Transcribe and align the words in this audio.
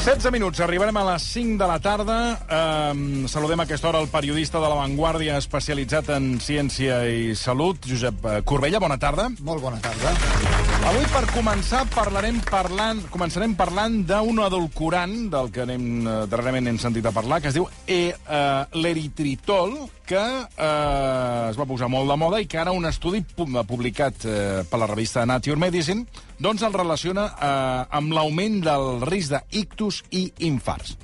16 0.00 0.32
minuts, 0.32 0.62
arribarem 0.64 0.96
a 0.96 1.02
les 1.12 1.26
5 1.34 1.58
de 1.60 1.66
la 1.68 1.76
tarda. 1.78 2.16
Um, 2.48 3.28
saludem 3.28 3.60
a 3.60 3.66
aquesta 3.68 3.90
hora 3.90 4.00
el 4.00 4.08
periodista 4.08 4.56
de 4.56 4.70
La 4.72 4.80
Vanguardia 4.80 5.36
especialitzat 5.36 6.08
en 6.16 6.32
ciència 6.40 7.02
i 7.04 7.36
salut, 7.36 7.84
Josep 7.84 8.24
eh, 8.24 8.40
Corbella. 8.48 8.80
Bona 8.80 8.96
tarda. 8.96 9.28
Molt 9.44 9.60
bona 9.60 9.82
tarda. 9.84 10.69
Avui, 10.80 11.04
per 11.12 11.26
començar, 11.28 11.82
parlarem 11.92 12.38
parlant, 12.48 13.02
començarem 13.12 13.52
parlant 13.54 13.98
d'un 14.08 14.38
adulcorant, 14.40 15.12
del 15.30 15.50
que 15.52 15.60
anem, 15.66 15.82
eh, 16.08 16.14
darrerament 16.32 16.70
hem 16.70 16.78
sentit 16.80 17.04
a 17.04 17.12
parlar, 17.12 17.42
que 17.44 17.50
es 17.50 17.54
diu 17.54 17.66
e, 17.84 18.14
uh, 18.16 18.64
l'eritritol, 18.80 19.76
que 20.08 20.22
uh, 20.22 21.50
es 21.50 21.60
va 21.60 21.68
posar 21.68 21.90
molt 21.92 22.08
de 22.08 22.16
moda 22.18 22.40
i 22.40 22.48
que 22.48 22.58
ara 22.58 22.72
un 22.72 22.88
estudi 22.88 23.20
pu 23.20 23.44
publicat 23.68 24.24
uh, 24.24 24.64
per 24.64 24.80
la 24.80 24.88
revista 24.88 25.26
Nature 25.28 25.60
Medicine 25.60 26.08
doncs 26.40 26.64
el 26.64 26.74
relaciona 26.74 27.28
uh, 27.28 27.84
amb 28.00 28.16
l'augment 28.16 28.58
del 28.64 29.04
risc 29.04 29.36
d'ictus 29.36 30.00
i 30.10 30.30
infarts. 30.48 30.96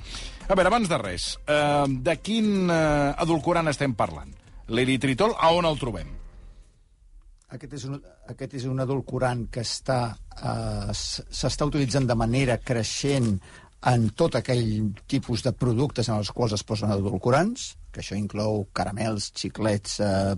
A 0.49 0.55
veure, 0.55 0.73
abans 0.73 0.89
de 0.89 0.99
res, 1.05 1.35
uh, 1.45 1.85
de 1.85 2.17
quin 2.17 2.65
uh, 2.65 3.13
adulcorant 3.13 3.69
estem 3.69 3.93
parlant? 3.93 4.33
L'eritritol, 4.73 5.37
a 5.37 5.53
on 5.53 5.69
el 5.69 5.77
trobem? 5.77 6.17
Aquest 7.53 7.77
és 7.77 7.83
un, 7.87 8.01
aquest 8.33 8.57
és 8.59 8.65
un 8.69 8.79
adulcorant 8.83 9.45
que 9.51 9.63
està 9.65 10.01
eh, 10.11 10.91
s'està 10.93 11.67
utilitzant 11.69 12.07
de 12.09 12.17
manera 12.17 12.59
creixent 12.63 13.37
en 13.87 14.07
tot 14.17 14.35
aquell 14.35 14.93
tipus 15.07 15.43
de 15.45 15.53
productes 15.53 16.07
en 16.09 16.17
els 16.17 16.31
quals 16.33 16.55
es 16.57 16.63
posen 16.65 16.89
adulcorants, 16.91 17.75
que 17.93 18.01
això 18.01 18.17
inclou 18.17 18.65
caramels, 18.75 19.29
xiclets, 19.37 19.99
eh, 20.01 20.33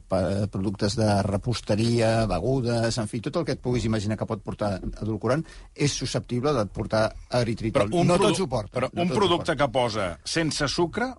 productes 0.52 0.98
de 1.00 1.08
reposteria, 1.26 2.26
begudes, 2.28 2.98
en 3.00 3.08
fi, 3.08 3.22
tot 3.24 3.40
el 3.40 3.48
que 3.48 3.56
et 3.56 3.64
puguis 3.64 3.88
imaginar 3.88 4.18
que 4.20 4.28
pot 4.28 4.44
portar 4.44 4.74
adulcorant 5.02 5.46
és 5.74 5.96
susceptible 5.96 6.54
de 6.54 6.66
portar 6.68 7.08
eritritol. 7.42 7.88
Però 7.88 8.02
un 8.04 8.12
no 8.12 8.20
tots 8.20 8.44
ho 8.44 8.50
porten. 8.52 8.76
Però 8.76 8.92
no 8.94 9.08
un 9.08 9.16
producte 9.16 9.56
que 9.56 9.72
posa 9.72 10.12
sense 10.26 10.68
sucre 10.68 11.14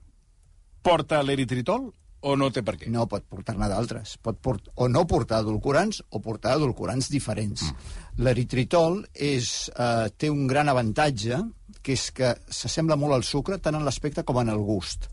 porta 0.82 1.22
l'eritritol 1.24 1.90
o 2.20 2.34
no 2.36 2.50
té 2.52 2.62
per 2.66 2.76
què? 2.80 2.90
No, 2.92 3.06
pot 3.08 3.24
portar-ne 3.28 3.68
d'altres. 3.70 4.16
Pot 4.22 4.40
port 4.44 4.68
o 4.76 4.88
no 4.92 5.06
portar 5.08 5.40
adulcorants 5.40 6.02
o 6.10 6.20
portar 6.20 6.56
adulcorants 6.56 7.08
diferents. 7.12 7.64
Mm. 7.64 7.94
L'eritritol 8.26 9.00
és, 9.14 9.70
eh, 9.76 10.08
té 10.16 10.30
un 10.30 10.46
gran 10.46 10.68
avantatge, 10.68 11.40
que 11.82 11.92
és 11.92 12.10
que 12.10 12.34
s'assembla 12.48 12.96
molt 12.96 13.14
al 13.14 13.24
sucre 13.24 13.58
tant 13.58 13.74
en 13.74 13.84
l'aspecte 13.84 14.22
com 14.22 14.38
en 14.38 14.48
el 14.48 14.58
gust. 14.58 15.08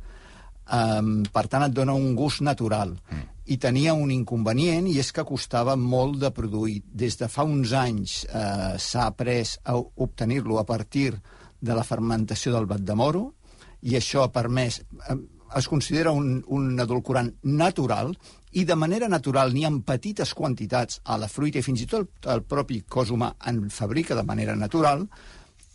Um, 0.67 1.23
per 1.31 1.47
tant, 1.47 1.63
et 1.63 1.71
dona 1.71 1.93
un 1.95 2.13
gust 2.15 2.41
natural. 2.43 2.91
Mm. 3.09 3.21
I 3.47 3.57
tenia 3.57 3.93
un 3.93 4.11
inconvenient, 4.11 4.89
i 4.91 4.97
és 4.99 5.13
que 5.15 5.23
costava 5.23 5.77
molt 5.79 6.19
de 6.19 6.31
produir. 6.35 6.81
Des 6.91 7.15
de 7.15 7.29
fa 7.31 7.45
uns 7.47 7.71
anys 7.71 8.25
eh, 8.27 8.75
s'ha 8.75 9.05
après 9.07 9.55
a 9.63 9.77
obtenir-lo 9.77 10.59
a 10.59 10.65
partir 10.65 11.13
de 11.61 11.73
la 11.73 11.85
fermentació 11.87 12.51
del 12.51 12.67
bat 12.67 12.83
de 12.83 12.95
moro, 12.95 13.23
i 13.81 13.95
això 13.95 14.25
ha 14.25 14.33
permès... 14.33 14.81
Eh, 15.07 15.15
es 15.55 15.67
considera 15.67 16.11
un, 16.11 16.43
un 16.47 16.79
adulcorant 16.79 17.31
natural 17.43 18.13
i 18.57 18.65
de 18.65 18.75
manera 18.75 19.07
natural 19.07 19.53
n'hi 19.53 19.65
ha 19.67 19.71
petites 19.85 20.33
quantitats 20.33 21.01
a 21.05 21.17
la 21.21 21.29
fruita 21.31 21.59
i 21.59 21.65
fins 21.65 21.83
i 21.83 21.89
tot 21.89 22.27
el 22.33 22.43
propi 22.43 22.81
cos 22.87 23.11
humà 23.13 23.33
en 23.51 23.67
fabrica 23.69 24.15
de 24.15 24.25
manera 24.27 24.55
natural 24.55 25.05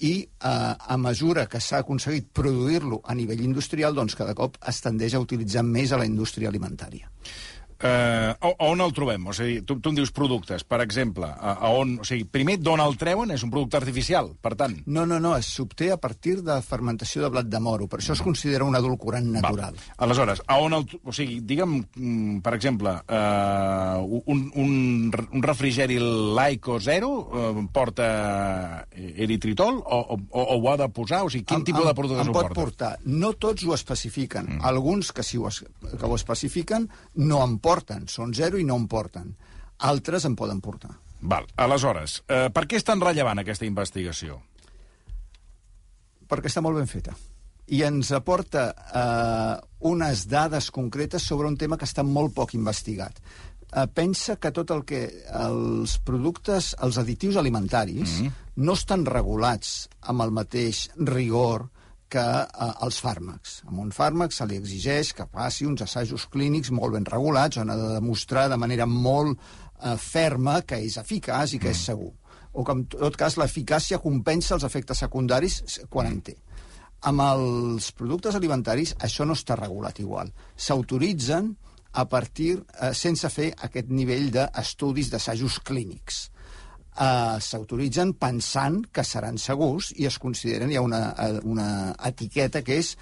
i 0.03 0.13
eh, 0.23 0.49
a 0.49 0.97
mesura 0.99 1.47
que 1.47 1.61
s'ha 1.61 1.83
aconseguit 1.85 2.29
produir-lo 2.35 3.01
a 3.05 3.15
nivell 3.15 3.45
industrial, 3.45 3.95
doncs 3.95 4.17
cada 4.19 4.35
cop 4.35 4.59
es 4.69 4.83
tendeix 4.83 5.15
a 5.15 5.23
utilitzar 5.23 5.63
més 5.63 5.93
a 5.93 6.01
la 6.01 6.09
indústria 6.09 6.51
alimentària. 6.51 7.11
Uh, 7.83 8.31
a, 8.39 8.51
a 8.53 8.67
on 8.71 8.81
el 8.85 8.93
trobem? 8.95 9.25
O 9.27 9.33
sigui, 9.35 9.61
tu, 9.67 9.81
tu 9.83 9.91
em 9.91 9.97
dius 9.99 10.13
productes, 10.15 10.63
per 10.63 10.79
exemple, 10.85 11.27
a, 11.27 11.57
a 11.67 11.73
on... 11.75 11.97
O 12.03 12.07
sigui, 12.07 12.23
primer, 12.31 12.55
d'on 12.63 12.79
el 12.79 12.95
treuen? 13.01 13.33
És 13.35 13.43
un 13.43 13.51
producte 13.51 13.77
artificial, 13.81 14.31
per 14.39 14.55
tant. 14.61 14.77
No, 14.87 15.03
no, 15.09 15.19
no, 15.23 15.33
es 15.35 15.49
s'obté 15.51 15.91
a 15.91 15.99
partir 15.99 16.37
de 16.47 16.61
fermentació 16.63 17.25
de 17.25 17.33
blat 17.35 17.49
de 17.51 17.61
moro, 17.63 17.89
per 17.91 17.99
això 17.99 18.15
es 18.15 18.23
considera 18.23 18.63
un 18.69 18.79
adulcorant 18.79 19.27
natural. 19.35 19.75
Val. 19.75 19.91
Aleshores, 20.07 20.45
a 20.47 20.61
on 20.63 20.79
el... 20.79 20.87
O 21.03 21.15
sigui, 21.17 21.41
digue'm, 21.43 21.75
mm, 21.83 22.39
per 22.47 22.55
exemple, 22.55 22.95
uh, 23.03 24.23
un, 24.31 24.47
un, 24.63 25.11
un 25.11 25.43
refrigeri 25.43 25.99
Laico 25.99 26.79
Zero 26.79 27.11
uh, 27.19 27.65
porta 27.75 28.87
eritritol 28.95 29.83
o, 29.83 30.01
o, 30.15 30.21
o 30.31 30.59
ho 30.61 30.71
ha 30.71 30.77
de 30.79 30.89
posar? 30.95 31.25
O 31.27 31.35
sigui, 31.35 31.49
quin 31.51 31.65
Em- 31.65 31.67
tipus 31.73 31.89
de 31.89 31.97
productes 31.99 32.31
ho 32.31 32.37
porta? 32.39 32.55
portar. 32.55 32.93
No 33.11 33.35
tots 33.35 33.67
ho 33.67 33.75
especifiquen. 33.75 34.59
Mm. 34.59 34.65
Alguns 34.71 35.11
que 35.11 35.27
sí 35.27 35.43
ho 35.43 35.51
es, 35.51 35.65
que 35.67 36.07
ho 36.07 36.15
especifiquen 36.15 36.87
no 37.19 37.43
en 37.43 37.59
porten, 37.59 37.72
són 38.09 38.35
zero 38.35 38.59
i 38.59 38.65
no 38.65 38.77
en 38.77 38.89
porten. 38.89 39.37
Altres 39.79 40.25
en 40.25 40.37
poden 40.37 40.61
portar. 40.61 40.91
Val. 41.21 41.47
Aleshores, 41.57 42.23
uh, 42.29 42.51
per 42.51 42.67
què 42.67 42.77
és 42.77 42.85
tan 42.85 43.01
rellevant 43.01 43.39
aquesta 43.39 43.67
investigació? 43.67 44.41
perquè 46.33 46.49
està 46.49 46.65
molt 46.65 46.81
ben 46.81 46.89
feta. 46.89 47.15
I 47.73 47.85
ens 47.87 48.11
aporta 48.17 48.67
eh, 48.73 49.55
unes 49.89 50.27
dades 50.31 50.71
concretes 50.75 51.25
sobre 51.29 51.49
un 51.49 51.59
tema 51.61 51.79
que 51.79 51.89
està 51.89 52.05
molt 52.07 52.35
poc 52.37 52.57
investigat. 52.57 53.21
Eh, 53.21 53.87
pensa 53.95 54.37
que 54.41 54.53
tot 54.55 54.73
el 54.75 54.83
que 54.89 55.03
els 55.43 55.99
productes, 56.05 56.73
els 56.85 56.99
additius 57.01 57.39
alimentaris, 57.41 58.09
mm 58.09 58.27
-hmm. 58.27 58.33
no 58.57 58.73
estan 58.73 59.07
regulats 59.07 59.89
amb 60.01 60.23
el 60.23 60.31
mateix 60.31 60.89
rigor 60.97 61.69
que 62.13 62.23
eh, 62.23 62.71
els 62.87 63.01
fàrmacs. 63.03 63.59
A 63.69 63.75
un 63.85 63.93
fàrmac 63.95 64.35
se 64.37 64.47
li 64.49 64.61
exigeix 64.61 65.13
que 65.17 65.29
faci 65.33 65.69
uns 65.69 65.85
assajos 65.87 66.29
clínics 66.33 66.73
molt 66.75 66.97
ben 66.99 67.09
regulats, 67.09 67.61
on 67.63 67.73
ha 67.73 67.79
de 67.79 67.93
demostrar 67.97 68.49
de 68.53 68.61
manera 68.61 68.87
molt 68.87 69.37
eh, 69.37 69.97
ferma 69.97 70.61
que 70.67 70.83
és 70.85 70.99
eficaç 71.01 71.57
i 71.57 71.63
que 71.63 71.73
mm. 71.73 71.79
és 71.79 71.87
segur 71.93 72.13
o 72.53 72.65
que 72.65 72.75
en 72.77 72.85
tot 72.93 73.17
cas 73.17 73.39
l'eficàcia 73.41 74.01
compensa 74.03 74.57
els 74.57 74.65
efectes 74.69 75.01
secundaris 75.05 75.63
quan 75.91 76.11
en 76.11 76.21
té. 76.25 76.37
Amb 77.09 77.25
els 77.25 77.89
productes 77.99 78.37
alimentaris 78.39 78.95
això 79.03 79.27
no 79.27 79.35
està 79.39 79.57
regulat 79.59 79.99
igual. 80.03 80.31
S'autoritzen 80.57 81.55
a 81.93 82.05
partir, 82.09 82.63
eh, 82.81 82.93
sense 82.95 83.29
fer 83.29 83.53
aquest 83.69 83.89
nivell 83.89 84.31
d'estudis 84.33 85.11
d'assajos 85.11 85.59
clínics. 85.61 86.29
Eh, 86.93 87.37
S'autoritzen 87.41 88.13
pensant 88.21 88.83
que 88.93 89.03
seran 89.05 89.39
segurs 89.41 89.93
i 89.97 90.05
es 90.07 90.19
consideren, 90.21 90.71
hi 90.71 90.77
ha 90.77 90.83
una, 90.85 91.15
eh, 91.17 91.39
una 91.49 91.95
etiqueta 92.05 92.61
que 92.63 92.77
és 92.83 92.97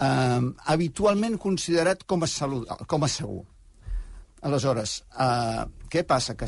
eh, 0.00 0.40
habitualment 0.70 1.38
considerat 1.42 2.04
com 2.06 2.22
a, 2.22 2.28
salut, 2.30 2.68
com 2.86 3.02
a 3.02 3.08
segur. 3.10 3.42
Aleshores, 4.42 5.04
eh, 5.22 5.64
què 5.90 6.04
passa? 6.06 6.34
Que 6.34 6.46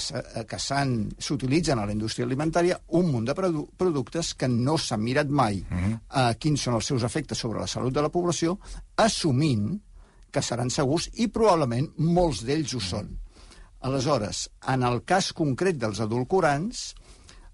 s'han- 0.59 1.13
s'utilitzen 1.19 1.79
a 1.79 1.85
la 1.87 1.93
indústria 1.93 2.27
alimentària 2.27 2.79
un 2.99 3.11
munt 3.11 3.27
de 3.29 3.35
produ 3.35 3.69
productes 3.79 4.33
que 4.35 4.49
no 4.49 4.79
s'han 4.79 5.03
mirat 5.03 5.29
mai 5.29 5.61
uh 5.63 5.75
-huh. 5.77 5.99
eh, 6.31 6.35
quins 6.39 6.61
són 6.63 6.75
els 6.75 6.87
seus 6.87 7.03
efectes 7.03 7.39
sobre 7.39 7.61
la 7.61 7.67
salut 7.67 7.93
de 7.93 8.03
la 8.03 8.09
població, 8.09 8.59
assumint 8.97 9.81
que 10.31 10.43
seran 10.43 10.71
segurs 10.71 11.11
i 11.15 11.29
probablement 11.29 11.91
molts 11.97 12.45
d'ells 12.45 12.75
ho 12.75 12.81
són. 12.81 13.19
Aleshores, 13.85 14.47
en 14.73 14.83
el 14.89 15.03
cas 15.05 15.33
concret 15.37 15.77
dels 15.77 16.01
adulcorants, 16.01 16.95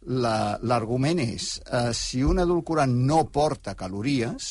la- 0.06 0.58
l'argument 0.62 1.18
és 1.20 1.56
eh, 1.66 1.91
si 1.96 2.22
un 2.24 2.38
adulcorant 2.38 2.92
no 3.10 3.24
porta 3.34 3.74
calories, 3.74 4.50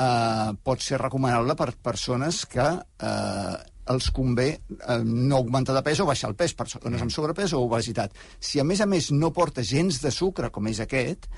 eh, 0.00 0.50
pot 0.64 0.80
ser 0.82 0.98
recomanable 1.02 1.54
per 1.60 1.74
persones 1.76 2.44
que 2.50 2.64
eh, 2.64 3.56
els 3.92 4.08
convé 4.16 4.46
eh, 4.56 4.96
no 5.04 5.36
augmentar 5.42 5.76
de 5.76 5.82
pes 5.84 6.00
o 6.00 6.06
baixar 6.08 6.30
el 6.32 6.38
pes, 6.40 6.56
persones 6.56 7.04
amb 7.04 7.12
sobrepès 7.12 7.52
o 7.52 7.60
obesitat. 7.66 8.16
Si 8.40 8.58
a 8.58 8.64
més 8.64 8.80
a 8.80 8.86
més 8.88 9.10
no 9.12 9.30
porta 9.36 9.62
gens 9.62 10.00
de 10.00 10.10
sucre, 10.10 10.48
com 10.50 10.72
és 10.72 10.80
aquest, 10.80 11.28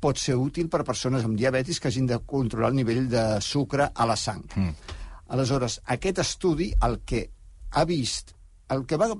pot 0.00 0.20
ser 0.22 0.36
útil 0.38 0.68
per 0.70 0.84
persones 0.86 1.24
amb 1.26 1.34
diabetis 1.40 1.80
que 1.82 1.90
hagin 1.90 2.06
de 2.06 2.20
controlar 2.22 2.70
el 2.70 2.78
nivell 2.78 3.08
de 3.10 3.26
sucre 3.42 3.90
a 3.90 4.06
la 4.06 4.14
sang. 4.16 4.44
Mm. 4.54 4.72
Aleshores, 5.34 5.80
aquest 5.90 6.20
estudi 6.22 6.70
el 6.86 7.00
que 7.02 7.24
ha 7.74 7.82
vist, 7.88 8.35
el 8.74 8.84
que 8.88 8.98
va 8.98 9.10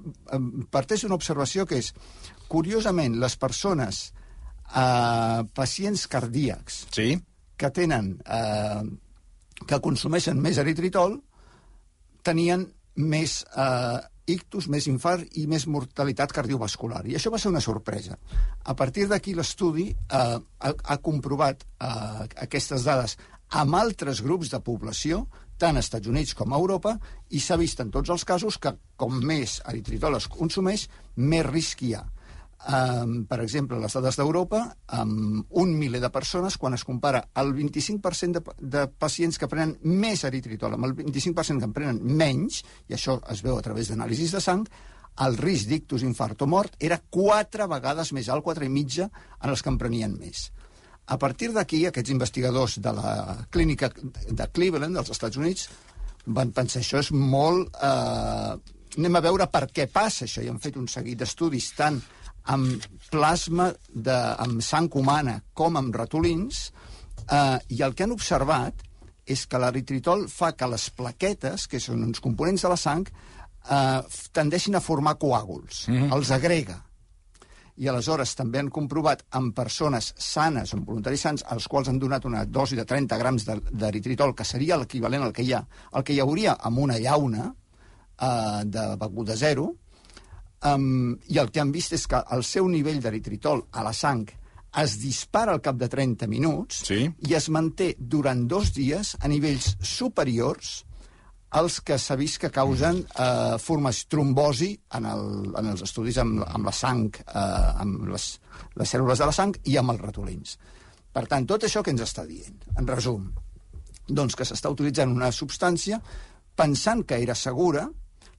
parteix 0.74 1.04
d'una 1.04 1.18
observació 1.18 1.66
que 1.66 1.78
és, 1.82 1.92
curiosament, 2.50 3.18
les 3.22 3.36
persones 3.38 4.02
eh, 4.74 5.42
pacients 5.54 6.06
cardíacs 6.10 6.86
Sí? 6.96 7.14
que 7.56 7.70
tenen 7.72 8.16
eh, 8.26 8.82
que 9.66 9.80
consumeixen 9.80 10.42
més 10.42 10.58
eritritol 10.60 11.20
tenien 12.26 12.66
més 12.96 13.38
eh, 13.56 14.00
ictus, 14.26 14.66
més 14.68 14.88
infart 14.90 15.38
i 15.38 15.46
més 15.46 15.68
mortalitat 15.70 16.32
cardiovascular. 16.34 17.04
I 17.06 17.14
això 17.16 17.30
va 17.30 17.38
ser 17.38 17.52
una 17.52 17.62
sorpresa. 17.62 18.18
A 18.66 18.74
partir 18.74 19.06
d'aquí 19.08 19.36
l'estudi 19.38 19.88
eh, 19.92 20.18
ha, 20.18 20.72
ha 20.74 20.98
comprovat 20.98 21.62
eh, 21.62 22.26
aquestes 22.48 22.86
dades 22.88 23.16
amb 23.54 23.78
altres 23.78 24.22
grups 24.26 24.50
de 24.50 24.60
població, 24.60 25.26
tant 25.58 25.76
als 25.76 25.88
Estats 25.88 26.10
Units 26.10 26.34
com 26.38 26.52
a 26.52 26.60
Europa, 26.60 26.96
i 27.30 27.40
s'ha 27.40 27.58
vist 27.60 27.80
en 27.82 27.92
tots 27.94 28.12
els 28.12 28.24
casos 28.28 28.58
que 28.58 28.74
com 28.96 29.16
més 29.22 29.60
eritritol 29.68 30.18
es 30.18 30.28
consumeix, 30.32 30.88
més 31.16 31.46
risc 31.48 31.82
hi 31.86 31.94
ha. 31.96 32.04
Um, 32.66 33.20
per 33.30 33.38
exemple, 33.44 33.78
les 33.78 33.94
dades 33.94 34.16
d'Europa, 34.18 34.62
amb 34.98 35.54
un 35.60 35.74
miler 35.78 36.00
de 36.02 36.10
persones, 36.10 36.56
quan 36.58 36.74
es 36.74 36.82
compara 36.88 37.20
el 37.38 37.52
25% 37.54 38.40
de, 38.40 38.56
de 38.58 38.86
pacients 38.88 39.38
que 39.38 39.46
prenen 39.46 39.76
més 39.86 40.24
eritritol 40.26 40.74
amb 40.74 40.88
el 40.88 40.96
25% 40.98 41.62
que 41.62 41.68
en 41.68 41.76
prenen 41.76 42.00
menys, 42.02 42.64
i 42.90 42.96
això 42.96 43.20
es 43.30 43.44
veu 43.46 43.58
a 43.58 43.62
través 43.62 43.92
d'anàlisis 43.92 44.34
de 44.34 44.42
sang, 44.42 44.66
el 45.22 45.38
risc 45.38 45.70
d'ictus, 45.70 46.02
infart 46.04 46.42
o 46.42 46.48
mort 46.50 46.74
era 46.82 46.98
quatre 46.98 47.68
vegades 47.70 48.10
més 48.12 48.28
alt, 48.32 48.44
quatre 48.44 48.66
i 48.66 48.72
mitja, 48.72 49.08
en 49.40 49.52
els 49.52 49.62
que 49.62 49.72
en 49.72 49.78
prenien 49.80 50.16
més. 50.18 50.48
A 51.06 51.18
partir 51.22 51.52
d'aquí, 51.54 51.84
aquests 51.86 52.10
investigadors 52.10 52.78
de 52.82 52.92
la 52.92 53.10
clínica 53.50 53.92
de 53.94 54.46
Cleveland, 54.52 54.98
dels 54.98 55.12
Estats 55.14 55.38
Units, 55.38 55.68
van 56.26 56.50
pensar 56.52 56.82
això 56.82 57.02
és 57.02 57.12
molt... 57.14 57.70
Eh, 57.78 58.74
anem 58.96 59.18
a 59.18 59.22
veure 59.22 59.46
per 59.52 59.66
què 59.76 59.86
passa 59.92 60.24
això, 60.24 60.42
i 60.42 60.48
han 60.50 60.62
fet 60.62 60.78
un 60.80 60.88
seguit 60.88 61.18
d'estudis 61.20 61.68
tant 61.76 62.00
amb 62.54 62.84
plasma 63.10 63.68
de, 63.90 64.16
amb 64.16 64.62
sang 64.64 64.88
humana 64.98 65.40
com 65.54 65.76
amb 65.78 65.94
ratolins, 65.94 66.70
eh, 67.26 67.58
i 67.76 67.82
el 67.86 67.94
que 67.94 68.06
han 68.06 68.14
observat 68.14 68.82
és 69.26 69.44
que 69.50 69.60
l'eritritol 69.60 70.26
fa 70.30 70.52
que 70.54 70.68
les 70.70 70.88
plaquetes, 70.94 71.66
que 71.66 71.82
són 71.82 72.04
uns 72.06 72.22
components 72.22 72.62
de 72.62 72.72
la 72.72 72.78
sang, 72.80 73.06
eh, 73.06 74.00
tendeixin 74.32 74.78
a 74.78 74.82
formar 74.82 75.16
coàguls, 75.18 75.86
mm 75.88 75.94
-hmm. 75.94 76.14
els 76.16 76.30
agrega. 76.30 76.82
I 77.76 77.88
aleshores 77.92 78.32
també 78.38 78.60
han 78.60 78.70
comprovat 78.72 79.26
en 79.36 79.50
persones 79.52 80.12
sanes, 80.16 80.72
en 80.72 80.84
voluntaris 80.86 81.26
sants, 81.26 81.44
als 81.52 81.68
quals 81.68 81.90
han 81.92 81.98
donat 82.00 82.24
una 82.24 82.44
dosi 82.44 82.76
de 82.76 82.86
30 82.88 83.18
grams 83.20 83.44
d'eritritol, 83.46 84.34
que 84.34 84.44
seria 84.48 84.78
l'equivalent 84.80 85.26
al 85.26 85.34
que 85.36 85.44
hi 85.44 85.52
ha, 85.52 85.60
el 85.92 86.04
que 86.04 86.16
hi 86.16 86.20
hauria 86.24 86.56
amb 86.56 86.80
una 86.86 86.96
llauna, 86.98 87.50
eh, 87.50 88.62
de 88.64 88.86
beguda 88.96 89.36
zero, 89.36 89.74
um, 90.64 91.16
i 91.28 91.38
el 91.38 91.50
que 91.52 91.60
han 91.60 91.72
vist 91.72 91.94
és 91.96 92.06
que 92.08 92.22
el 92.32 92.44
seu 92.46 92.68
nivell 92.68 93.00
d'eritritol 93.02 93.66
a 93.72 93.84
la 93.86 93.92
sang 93.96 94.26
es 94.82 94.98
dispara 95.00 95.54
al 95.54 95.62
cap 95.64 95.78
de 95.80 95.88
30 95.88 96.28
minuts 96.28 96.82
sí. 96.88 97.06
i 97.28 97.36
es 97.36 97.48
manté 97.52 97.94
durant 97.98 98.44
dos 98.48 98.72
dies 98.76 99.14
a 99.20 99.30
nivells 99.32 99.74
superiors 99.80 100.82
als 101.50 101.80
que 101.80 101.98
s'ha 101.98 102.16
vist 102.18 102.40
que 102.42 102.50
causen 102.50 103.02
eh, 103.06 103.56
formes 103.62 104.04
trombosi 104.10 104.72
en, 104.98 105.06
el, 105.06 105.26
en 105.56 105.70
els 105.72 105.84
estudis 105.86 106.18
amb, 106.18 106.42
amb 106.46 106.66
la 106.66 106.74
sang, 106.74 107.06
eh, 107.22 107.82
amb 107.82 108.08
les, 108.10 108.28
les 108.74 108.94
cèl·lules 108.94 109.22
de 109.22 109.28
la 109.28 109.34
sang 109.36 109.54
i 109.64 109.76
amb 109.78 109.94
els 109.94 110.02
ratolins. 110.02 110.56
Per 111.12 111.24
tant, 111.30 111.46
tot 111.48 111.64
això 111.64 111.82
que 111.82 111.94
ens 111.94 112.02
està 112.04 112.26
dient, 112.28 112.58
en 112.76 112.88
resum, 112.88 113.30
doncs 114.08 114.36
que 114.36 114.44
s'està 114.46 114.70
utilitzant 114.72 115.14
una 115.14 115.30
substància 115.32 116.00
pensant 116.56 117.04
que 117.06 117.20
era 117.22 117.34
segura, 117.34 117.86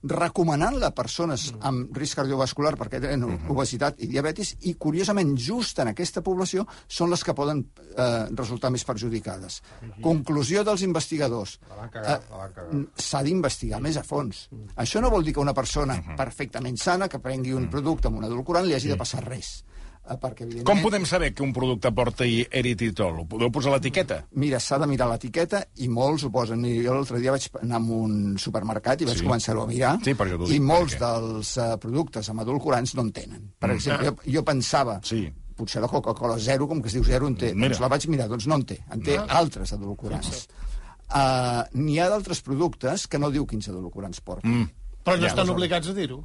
recomanant-la 0.04 0.92
a 0.92 0.96
persones 0.96 1.48
amb 1.66 1.96
risc 1.98 2.20
cardiovascular 2.20 2.76
perquè 2.78 3.00
tenen 3.02 3.24
obesitat 3.50 3.98
i 4.04 4.08
diabetis 4.08 4.54
i, 4.70 4.76
curiosament, 4.78 5.34
just 5.38 5.80
en 5.82 5.90
aquesta 5.92 6.22
població 6.22 6.68
són 6.88 7.10
les 7.10 7.24
que 7.26 7.34
poden 7.34 7.64
eh, 7.98 8.28
resultar 8.38 8.70
més 8.74 8.86
perjudicades. 8.86 9.62
Conclusió 10.04 10.64
dels 10.64 10.84
investigadors. 10.86 11.58
Eh, 11.98 12.20
S'ha 13.02 13.24
d'investigar 13.26 13.82
més 13.82 13.98
a 13.98 14.04
fons. 14.04 14.48
Això 14.76 15.02
no 15.02 15.10
vol 15.10 15.26
dir 15.26 15.34
que 15.34 15.44
una 15.44 15.56
persona 15.58 15.98
perfectament 16.18 16.78
sana 16.78 17.08
que 17.10 17.20
prengui 17.20 17.54
un 17.58 17.70
producte 17.70 18.08
amb 18.08 18.22
un 18.22 18.30
edulcorant 18.30 18.68
li 18.68 18.76
hagi 18.78 18.94
de 18.94 18.98
passar 19.00 19.24
res. 19.26 19.64
Eh, 20.09 20.15
perquè, 20.15 20.45
evidentment... 20.45 20.65
Com 20.69 20.81
podem 20.86 21.06
saber 21.06 21.33
que 21.36 21.44
un 21.44 21.51
producte 21.51 21.92
porta 21.92 22.24
eritritol? 22.25 23.18
Ho 23.19 23.25
podeu 23.27 23.50
posar 23.51 23.74
a 23.74 23.75
l'etiqueta? 23.75 24.21
Mira, 24.39 24.59
s'ha 24.63 24.77
de 24.80 24.88
mirar 24.88 25.09
l'etiqueta 25.12 25.65
i 25.83 25.89
molts 25.92 26.24
ho 26.24 26.30
posen. 26.31 26.63
I 26.65 26.77
jo 26.86 26.94
l'altre 26.95 27.19
dia 27.19 27.33
vaig 27.36 27.50
anar 27.62 27.81
a 27.81 27.98
un 27.98 28.38
supermercat 28.39 29.01
i 29.04 29.09
vaig 29.09 29.18
Sí. 29.19 29.25
començar-ho 29.25 29.63
a 29.63 29.68
mirar 29.68 29.98
Sí, 30.04 30.13
per 30.13 30.27
això 30.27 30.38
t'ho 30.38 30.48
i 30.48 30.54
dic, 30.57 30.62
molts 30.63 30.95
perquè- 30.95 31.12
dels 31.21 31.51
uh, 31.57 31.77
productes 31.77 32.30
amb 32.30 32.42
edulcorants 32.45 32.95
no 32.95 33.01
en 33.04 33.12
tenen. 33.12 33.51
Per 33.59 33.71
exemple, 33.75 34.06
jo, 34.07 34.15
jo 34.38 34.44
pensava 34.48 35.00
Sí. 35.04 35.25
potser 35.57 35.81
la 35.81 35.88
Coca-Cola 35.92 36.38
zero, 36.39 36.68
com 36.68 36.81
que 36.81 36.88
es 36.88 36.94
diu 36.94 37.04
zero, 37.04 37.27
en 37.27 37.36
té. 37.36 37.54
Mira. 37.54 37.68
Doncs 37.69 37.81
la 37.81 37.88
vaig 37.89 38.07
mirar, 38.07 38.27
doncs 38.30 38.48
no 38.48 38.56
en 38.56 38.63
té. 38.63 38.80
En 38.94 39.01
té 39.01 39.18
altres 39.18 39.74
edulcorants. 39.74 40.48
Uh, 41.07 41.63
N'hi 41.74 42.00
ha 42.00 42.09
d'altres 42.12 42.42
productes 42.44 43.07
que 43.07 43.18
no 43.19 43.30
diu 43.31 43.45
quins 43.48 43.68
edulcorants 43.71 44.19
porten. 44.21 44.51
Mm. 44.51 44.69
Però 45.04 45.15
no 45.15 45.24
Ja, 45.24 45.27
estan 45.31 45.45
doncs- 45.48 45.56
obligats 45.56 45.88
a 45.88 45.94
dir-ho. 45.94 46.24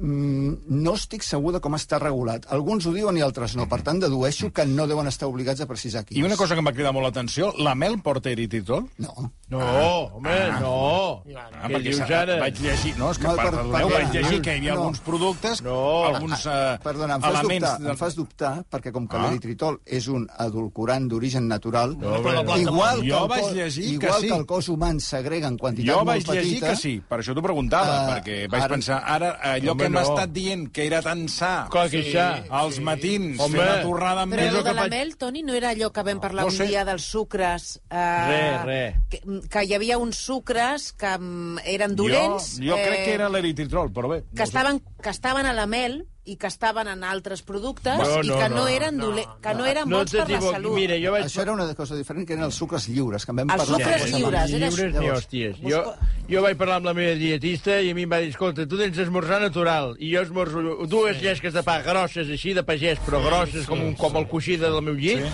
Mm, 0.00 0.54
no 0.84 0.92
estic 0.94 1.24
segur 1.26 1.52
de 1.52 1.60
com 1.60 1.74
està 1.74 1.98
regulat. 1.98 2.46
Alguns 2.54 2.86
ho 2.86 2.92
diuen 2.94 3.16
i 3.18 3.22
altres 3.24 3.56
no. 3.58 3.66
Per 3.68 3.80
tant, 3.82 3.98
dedueixo 4.00 4.52
que 4.54 4.64
no 4.66 4.86
deuen 4.86 5.08
estar 5.10 5.26
obligats 5.28 5.60
a 5.60 5.66
precisar 5.66 6.04
quins. 6.04 6.18
I 6.20 6.22
una 6.22 6.36
cosa 6.38 6.54
que 6.54 6.60
em 6.62 6.66
va 6.68 6.72
cridar 6.72 6.92
molt 6.94 7.04
l'atenció, 7.08 7.52
la 7.58 7.74
mel 7.74 7.98
porta 8.02 8.30
eritritol? 8.30 8.86
No. 8.98 9.32
No, 9.48 9.58
home, 9.58 10.36
no. 10.60 11.22
Ah, 11.34 11.68
Què 11.68 11.80
dius 11.82 12.00
ara? 12.04 12.38
vaig 12.38 12.58
llegir... 12.60 12.94
No, 12.98 13.10
és 13.10 13.18
que 13.18 13.24
No, 13.26 13.32
no, 13.32 13.36
per- 13.36 13.50
perdoneu, 13.50 13.72
perdona. 13.72 13.94
vaig 14.04 14.12
llegir 14.14 14.40
que 14.42 14.52
hi 14.54 14.58
havia 14.58 14.74
No. 14.74 14.80
alguns 14.82 15.00
productes, 15.00 15.62
No. 15.62 16.04
alguns 16.04 16.44
eh, 16.46 16.78
Perdona, 16.84 17.14
em 17.16 17.22
fas, 17.22 17.38
elements... 17.40 17.64
dubtar, 17.64 17.78
del- 17.80 17.90
em 17.90 17.96
fas 17.96 18.14
dubtar, 18.14 18.52
perquè 18.70 18.92
com 18.92 19.08
que 19.08 19.16
Ah. 19.16 19.22
l'eritritol 19.26 19.80
és 19.86 20.06
un 20.08 20.28
edulcorant 20.38 21.08
d'origen 21.08 21.48
natural, 21.48 21.96
No, 21.98 22.20
planta 22.22 22.58
igual, 22.58 23.00
que 23.00 23.08
Jo 23.10 23.22
el, 23.24 23.28
vaig 23.28 23.42
cos, 23.42 23.52
llegir 23.54 23.84
que 23.98 24.06
igual 24.06 24.20
sí. 24.20 24.28
que 24.28 24.34
el 24.36 24.46
cos 24.46 24.68
humà 24.68 25.00
segrega 25.00 25.48
en 25.48 25.56
quantitat 25.58 25.90
Jo 25.94 25.96
molt 26.04 26.06
vaig 26.08 26.26
llegir 26.28 26.60
petita... 26.60 26.68
que 26.70 26.76
sí, 26.76 27.02
per 27.08 27.18
això 27.20 27.34
t'ho 27.34 27.42
preguntava, 27.42 27.98
Ah, 27.98 28.16
perquè 28.20 28.48
vaig 28.50 28.62
ara- 28.62 28.74
pensar, 28.74 29.02
ara, 29.04 29.32
allò 29.42 29.72
Home, 29.72 29.82
que 29.88 29.94
m'ha 29.96 30.02
no. 30.04 30.12
estat 30.14 30.32
dient, 30.36 30.66
que 30.72 30.86
era 30.86 31.00
tan 31.02 31.26
sa, 31.28 31.66
Clar 31.72 31.88
que 31.90 32.02
això. 32.04 32.44
als 32.60 32.78
matins, 32.80 33.40
Home. 33.40 33.56
fer 33.58 33.64
una 33.66 33.82
torrada 33.82 34.22
amb 34.22 34.34
Però 34.36 34.46
allò 34.48 34.62
de 34.62 34.68
que 34.68 34.74
la 34.76 34.82
faig- 34.86 34.90
mel, 34.90 35.16
Toni, 35.16 35.42
no 35.42 35.54
era 35.58 35.70
allò 35.74 35.90
que 35.92 36.02
vam 36.06 36.20
parlar 36.20 36.44
No 36.46 36.52
un 36.52 36.56
sé. 36.56 36.66
dia 36.68 36.84
dels 36.84 37.02
sucres? 37.02 37.80
Eh, 37.90 38.26
Re, 38.28 38.64
re. 38.64 38.94
Que, 39.10 39.20
que 39.48 39.64
hi 39.64 39.74
havia 39.74 39.98
uns 39.98 40.16
sucres 40.16 40.92
que 40.92 41.12
mm, 41.18 41.58
eren 41.64 41.96
dolents... 41.96 42.58
Jo, 42.60 42.70
jo 42.72 42.76
crec 42.76 43.00
eh, 43.00 43.04
que 43.04 43.14
era 43.14 43.28
l'eritritol, 43.28 43.90
però 43.92 44.08
bé. 44.12 44.22
que, 44.34 44.42
estaven, 44.44 44.82
que 45.02 45.10
estaven 45.10 45.46
a 45.46 45.52
la 45.54 45.66
mel 45.70 46.06
i 46.28 46.34
que 46.36 46.48
estaven 46.50 46.88
en 46.92 47.04
altres 47.08 47.40
productes 47.46 47.96
No, 47.96 48.18
i 48.20 48.28
no, 48.28 48.36
que 48.36 48.48
no. 48.50 48.56
no, 48.56 48.64
eren, 48.68 48.98
dole... 49.00 49.22
que 49.40 49.52
no 49.56 49.64
eren 49.64 49.88
No 49.88 50.02
bons 50.02 50.12
per 50.12 50.26
la 50.28 50.40
salut. 50.42 50.74
Mira, 50.76 50.98
jo 51.00 51.12
vaig... 51.14 51.24
Això 51.24 51.40
era 51.40 51.54
una 51.54 51.68
cosa 51.78 51.96
diferent, 51.96 52.26
que 52.28 52.34
eren 52.36 52.44
els 52.44 52.58
sucres 52.58 52.88
lliures, 52.90 53.24
que 53.24 53.32
en 53.32 53.38
vam 53.40 53.54
Els 53.54 53.62
parlar. 53.62 53.78
sucres 53.80 53.94
aquesta 54.02 54.18
lliures, 54.18 54.52
era 54.58 54.68
lliures 54.68 54.98
ni 54.98 55.08
hòsties. 55.14 55.62
Jo, 55.64 55.80
jo 56.28 56.42
vaig 56.44 56.58
parlar 56.60 56.76
amb 56.82 56.90
la 56.90 56.94
meva 56.98 57.14
dietista 57.16 57.78
i 57.80 57.94
a 57.94 57.96
mi 57.96 58.04
em 58.04 58.12
va 58.12 58.18
dir, 58.20 58.28
escolta, 58.34 58.66
tu 58.68 58.76
tens 58.76 58.98
d'esmorzar 59.00 59.40
natural 59.46 59.94
i 59.96 60.10
jo 60.12 60.26
esmorzo 60.26 60.84
dues 60.90 61.22
llesques 61.22 61.56
de 61.56 61.62
pa 61.64 61.78
grosses 61.86 62.28
així, 62.28 62.52
de 62.52 62.66
pagès, 62.66 63.00
però 63.06 63.22
grosses 63.24 63.64
com, 63.70 63.80
un, 63.80 63.94
com 63.96 64.20
el 64.20 64.28
coixí 64.28 64.58
del 64.60 64.82
meu 64.84 64.98
llit, 65.00 65.24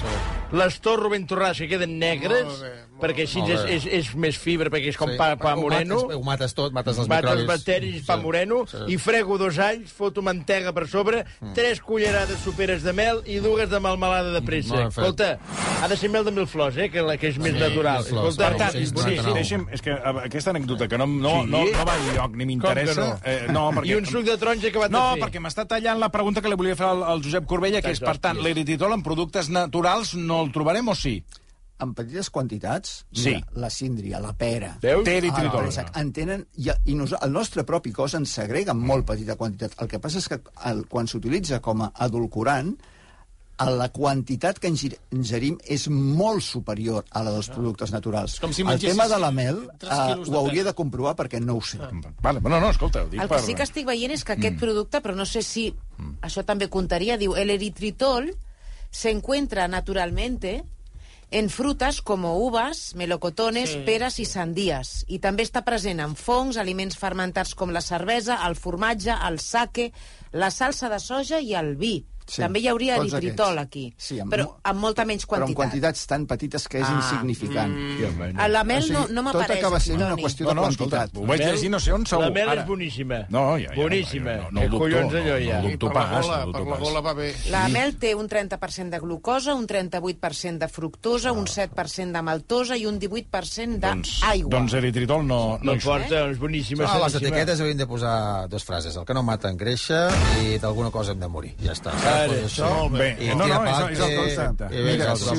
les 0.55 0.79
torro 0.85 1.11
ben 1.11 1.27
torrades 1.27 1.59
que 1.59 1.73
queden 1.73 1.99
negres, 1.99 2.45
Molt 2.47 2.63
bé, 2.63 2.75
molt 2.94 2.94
perquè 3.01 3.25
així 3.27 3.41
és, 3.51 3.65
és, 3.69 3.87
és 3.87 4.11
més 4.15 4.37
fibra, 4.39 4.71
perquè 4.71 4.89
és 4.93 4.97
com 4.97 5.11
Sí, 5.11 5.17
pa, 5.19 5.35
pa 5.37 5.55
ho 5.55 5.61
moreno. 5.61 5.97
Mates, 6.05 6.17
ho 6.17 6.23
mates 6.25 6.55
tot, 6.55 6.73
mates 6.73 6.99
els 6.99 7.09
Mates 7.09 7.25
microbis. 7.31 7.47
bacteris, 7.49 8.03
pa 8.07 8.17
Sí. 8.17 8.23
moreno, 8.23 8.67
Sí. 8.67 8.79
i 8.95 8.99
frego 8.99 9.37
dos 9.39 9.59
alls, 9.59 9.93
foto 9.93 10.23
mantega 10.23 10.73
per 10.73 10.87
sobre, 10.89 11.25
tres 11.55 11.81
cullerades 11.81 12.39
superes 12.41 12.83
de 12.83 12.93
mel 12.93 13.23
i 13.27 13.37
dues 13.45 13.69
de 13.69 13.81
melmelada 13.81 14.31
de 14.33 14.43
pressa. 14.43 14.87
Escolta, 14.89 15.39
ha 15.83 15.89
de 15.89 15.97
ser 15.97 16.09
mel 16.11 16.25
de 16.25 16.31
mil 16.31 16.47
flors, 16.47 16.77
eh, 16.77 16.89
que, 16.91 17.03
la, 17.03 17.17
que 17.19 17.29
és 17.29 17.39
més 17.39 17.55
natural. 17.55 17.99
mil 18.03 18.09
flors, 18.11 18.29
Escolta, 18.39 18.57
tant, 18.59 18.73
boníssim. 18.75 19.05
sí, 19.05 19.19
sí. 19.25 19.33
Deixi'm, 19.35 19.67
és 19.73 19.83
que 19.83 19.91
eh, 19.91 20.15
aquesta 20.25 20.51
anècdota 20.51 20.89
que 20.89 20.97
no, 20.99 21.07
no, 21.07 21.43
Sí? 21.43 21.51
no, 21.51 21.65
no 21.65 21.85
va 21.85 21.97
enlloc 21.99 22.37
ni 22.37 22.47
m'interessa... 22.47 23.21
Que 23.23 23.35
Eh, 23.35 23.47
no, 23.53 23.71
perquè... 23.75 23.87
I 23.91 23.95
un 23.97 24.07
suc 24.07 24.25
de 24.25 24.37
taronja 24.39 24.71
que 24.71 24.79
va 24.79 24.89
No, 24.89 25.15
fer? 25.15 25.23
perquè 25.25 25.41
m'està 25.41 25.67
tallant 25.67 25.99
la 25.99 26.09
pregunta 26.11 26.41
que 26.41 26.49
li 26.49 26.55
volia 26.57 26.77
fer 26.77 26.87
al, 26.87 27.03
al 27.03 27.23
Josep 27.23 27.45
Corbella, 27.47 27.83
que 27.83 27.91
és, 27.91 28.01
per 28.01 28.17
tant, 28.19 28.39
l'eritritol 28.41 28.93
en 28.93 29.03
productes 29.03 29.49
naturals 29.51 30.15
no 30.15 30.43
el 30.45 30.53
trobarem 30.53 30.89
o 30.89 30.95
sí? 30.95 31.23
En 31.83 31.93
petites 31.93 32.31
quantitats, 32.31 33.05
Sí. 33.11 33.35
mira, 33.35 33.47
la 33.55 33.69
síndria, 33.71 34.21
la 34.21 34.33
pera, 34.33 34.79
Ah, 34.81 34.87
eritritol. 35.05 35.45
el 35.45 35.51
préssec, 35.65 35.91
en 35.97 36.13
tenen, 36.13 36.47
i, 36.57 36.71
i 36.87 36.95
nos, 36.95 37.15
el 37.21 37.33
nostre 37.33 37.65
propi 37.65 37.91
cos 37.93 38.15
en 38.15 38.27
segrega 38.27 38.71
en 38.73 38.79
molt 38.79 39.05
petita 39.07 39.35
quantitat. 39.37 39.75
El 39.83 39.89
que 39.89 39.99
passa 39.99 40.19
és 40.19 40.29
que 40.29 40.41
el, 40.71 40.87
quan 40.87 41.09
s'utilitza 41.11 41.61
com 41.61 41.83
a 41.83 41.93
edulcorant, 42.07 42.77
a 43.57 43.71
la 43.71 43.89
quantitat 43.95 44.59
que 44.59 44.67
ingerim 44.67 45.59
és 45.71 45.89
molt 45.89 46.43
superior 46.43 47.05
a 47.11 47.23
la 47.23 47.31
dels 47.31 47.49
productes 47.55 47.93
naturals. 47.95 48.41
Com 48.43 48.53
si 48.53 48.63
el 48.63 48.81
tema 48.81 49.07
de 49.07 49.19
la 49.19 49.31
mel 49.31 49.61
uh, 49.69 50.17
ho 50.27 50.39
hauria 50.41 50.65
de 50.65 50.73
comprovar 50.75 51.15
perquè 51.15 51.39
no 51.41 51.55
ho 51.57 51.63
sé. 51.63 51.79
Vale, 52.23 52.41
no, 52.41 52.59
no, 52.61 52.71
escolta, 52.71 53.05
ho 53.05 53.09
dic 53.09 53.21
El 53.23 53.29
per... 53.29 53.39
que 53.39 53.47
sí 53.47 53.55
que 53.55 53.63
estic 53.63 53.87
veient 53.87 54.11
és 54.11 54.25
que 54.25 54.33
aquest 54.35 54.59
producte, 54.59 55.01
però 55.01 55.15
no 55.15 55.25
sé 55.25 55.43
si 55.43 55.69
això 56.23 56.45
també 56.45 56.69
comptaria, 56.69 57.17
diu, 57.17 57.37
el 57.37 57.51
eritritol 57.51 58.33
se 58.91 59.11
encuentra 59.11 59.69
naturalmente 59.69 60.65
en 61.31 61.49
frutas 61.51 62.01
como 62.03 62.37
uvas, 62.39 62.95
melocotones, 62.95 63.71
Sí. 63.71 63.83
peres 63.87 64.19
i 64.19 64.25
sandías. 64.25 65.05
I 65.09 65.19
també 65.19 65.43
està 65.43 65.65
present 65.65 66.01
en 66.01 66.15
fongs, 66.15 66.57
aliments 66.57 66.97
fermentats 66.97 67.55
com 67.55 67.71
la 67.71 67.81
cervesa, 67.81 68.39
el 68.47 68.55
formatge, 68.55 69.15
el 69.29 69.39
sake, 69.41 69.93
la 70.33 70.51
salsa 70.51 70.89
de 70.89 70.99
soja 71.01 71.41
i 71.41 71.55
el 71.55 71.77
vi. 71.77 72.07
Sí, 72.27 72.41
també 72.41 72.61
hi 72.61 72.69
hauria 72.69 72.97
tots 72.97 73.13
eritritol 73.13 73.59
aquests. 73.59 73.65
aquí, 73.67 73.95
Sí, 73.99 74.19
amb 74.21 74.33
però 74.33 74.57
amb 74.63 74.81
molta 74.81 75.05
menys 75.05 75.27
Però 75.27 75.35
en 75.47 75.53
quantitat. 75.55 75.57
quantitats 75.57 76.07
tan 76.07 76.27
petites 76.27 76.69
que 76.69 76.79
és 76.81 76.87
Ah. 76.89 76.95
insignificant. 76.97 77.75
No. 78.35 78.41
A 78.43 78.49
la 78.49 78.65
mel 78.65 78.79
O 78.79 78.83
sigui, 78.83 78.95
no, 78.95 79.01
no 79.09 79.23
tot 79.33 79.35
m'apareix. 79.41 79.59
acaba 79.59 79.81
sent 79.81 79.97
una 80.01 80.17
qüestió 80.17 80.45
No, 80.45 80.49
de 80.49 80.55
no, 80.55 80.69
escolta, 80.69 80.97
quantitat. 80.97 81.23
ho 81.23 81.27
vaig 81.27 81.41
llegir 81.41 81.71
no 81.71 81.81
sé 81.81 81.93
on 81.93 82.07
segur. 82.07 82.25
La 82.25 82.31
mel 82.31 82.49
Ara- 82.49 82.61
és 82.63 82.67
boníssima. 82.67 83.27
No, 83.29 83.59
ja, 83.59 83.69
ja. 83.69 83.75
Boníssima. 83.75 84.37
No, 84.37 84.51
no, 84.53 84.69
no, 84.69 84.79
collons 84.79 85.13
no, 85.13 85.19
allò 85.19 85.33
no, 85.35 85.39
ja? 85.39 85.61
no 85.63 85.79
per 85.79 85.95
la 85.95 86.21
gola, 86.21 86.47
no 86.47 86.53
per 86.53 86.67
la 86.67 86.77
gola 86.77 87.01
va 87.01 87.13
bé. 87.13 87.35
La 87.51 87.69
mel 87.69 87.97
té 87.99 88.15
un 88.15 88.29
30% 88.29 88.91
de 88.91 88.99
glucosa, 89.01 89.55
un 89.55 89.67
38% 89.67 90.59
de 90.59 90.69
fructosa, 90.69 91.33
un 91.33 91.47
7% 91.47 92.13
de 92.13 92.23
maltosa 92.23 92.77
i 92.77 92.87
un 92.87 92.99
18% 92.99 93.81
Doncs, 93.81 94.21
d'aigua. 94.21 94.51
doncs 94.51 94.73
eritritol 94.75 95.27
no, 95.27 95.59
no, 95.59 95.65
No 95.65 95.75
hi 95.75 95.81
surt. 95.81 96.01
porta, 96.09 96.31
és 96.31 96.39
boníssima. 96.39 96.85
Ah, 96.87 96.99
les 97.05 97.15
etiquetes 97.17 97.61
haurien 97.61 97.77
de 97.79 97.87
posar 97.87 98.49
dues 98.49 98.65
frases. 98.65 98.97
El 98.97 99.05
que 99.05 99.13
no 99.15 99.23
mata 99.23 99.51
engreixa 99.51 100.09
i 100.43 100.59
d'alguna 100.59 100.91
cosa 100.91 101.13
hem 101.13 101.21
de 101.21 101.29
morir. 101.29 101.55
Ja 101.63 101.73
està. 101.73 101.93
Ara, 102.15 102.39
això. 102.47 102.71
Bé, 102.95 103.11
I 103.21 103.29
no, 103.35 103.47
no, 103.47 103.61
és, 103.65 103.83
és 103.97 104.03
el 104.07 104.17
concepte. 104.21 104.71
Mira, 104.89 105.17
si, 105.21 105.37